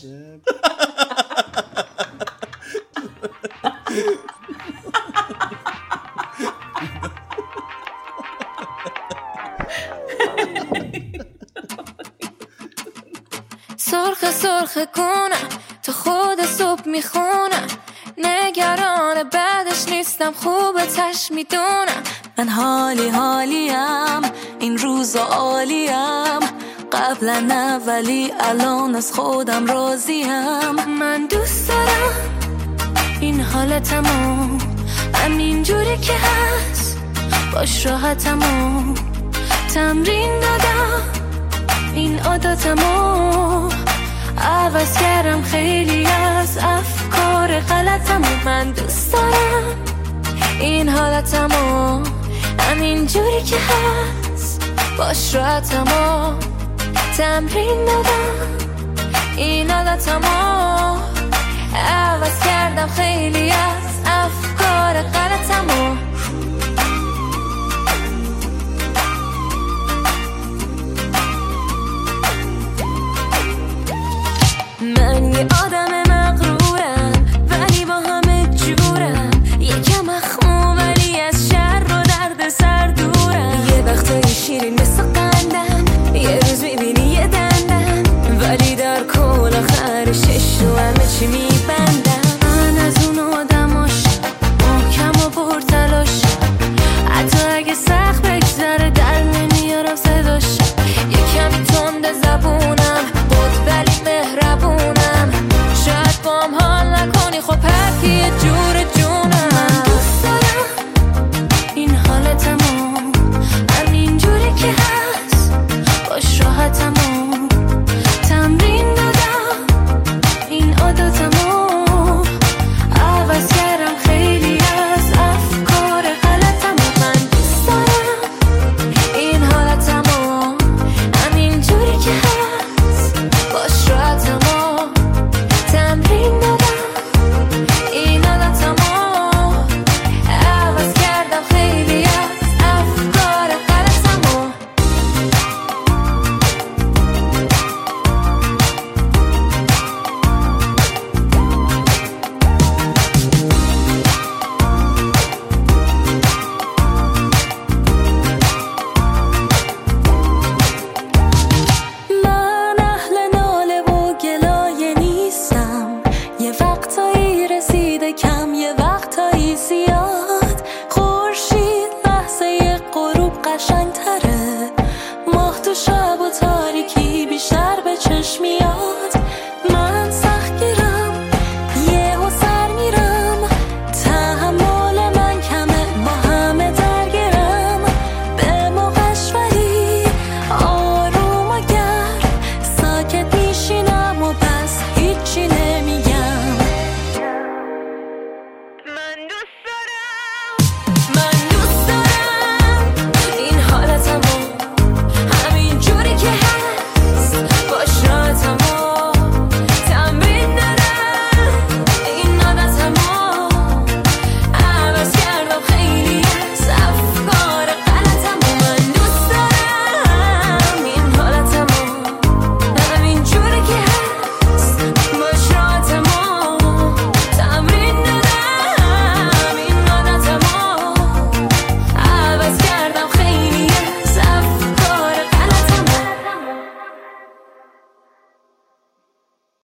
سرخ 14.75 14.87
کنم 14.95 15.49
تا 15.83 15.93
خود 15.93 16.47
صبح 16.59 16.89
می‌خونم. 16.89 17.67
نگران 18.19 19.29
بعدش 19.33 19.89
نیستم 19.89 20.33
خوبتش 20.33 21.31
می‌دونم. 21.31 22.03
من 22.39 22.49
حالی 22.49 23.09
حالیم 23.09 24.23
این 24.59 24.79
روز 24.79 25.17
عالیم. 25.17 26.41
قبلا 26.93 27.41
نه 27.41 27.79
ولی 27.79 28.33
الان 28.41 28.95
از 28.95 29.13
خودم 29.13 29.67
راضیم. 29.67 30.71
من 30.99 31.27
دوست 31.27 31.69
دارم 31.69 32.15
این 33.21 33.41
حالتمو 33.41 34.59
همینجوری 35.15 35.99
که 35.99 36.13
هست 36.13 36.99
باش 37.53 37.87
راحتمو 37.87 38.95
تمرین 39.75 40.41
دادم. 40.41 41.03
این 41.95 42.21
عادتمو 42.21 43.84
عوض 44.39 44.99
کردم 44.99 45.43
خیلی 45.43 46.07
از 46.07 46.59
افکار 46.59 47.61
غلطمو 47.61 48.45
من 48.45 48.71
دوست 48.71 49.13
دارم. 49.13 49.85
این 50.61 50.89
حالتمو 50.89 52.03
همینجوری 52.59 53.43
که 53.43 53.57
هست. 53.57 54.63
باش 54.99 55.35
راحتمو 55.35 56.33
تمرین 57.17 57.85
دادم. 57.85 58.67
این 59.37 59.71
حالتمو 59.71 60.99
عوض 61.77 62.41
کردم 62.45 62.89
خیلی 62.89 63.51
از 63.51 63.95
افکار 64.07 65.03
غلطمو 65.03 65.97
Hangi 75.35 75.49
adam 75.65 76.04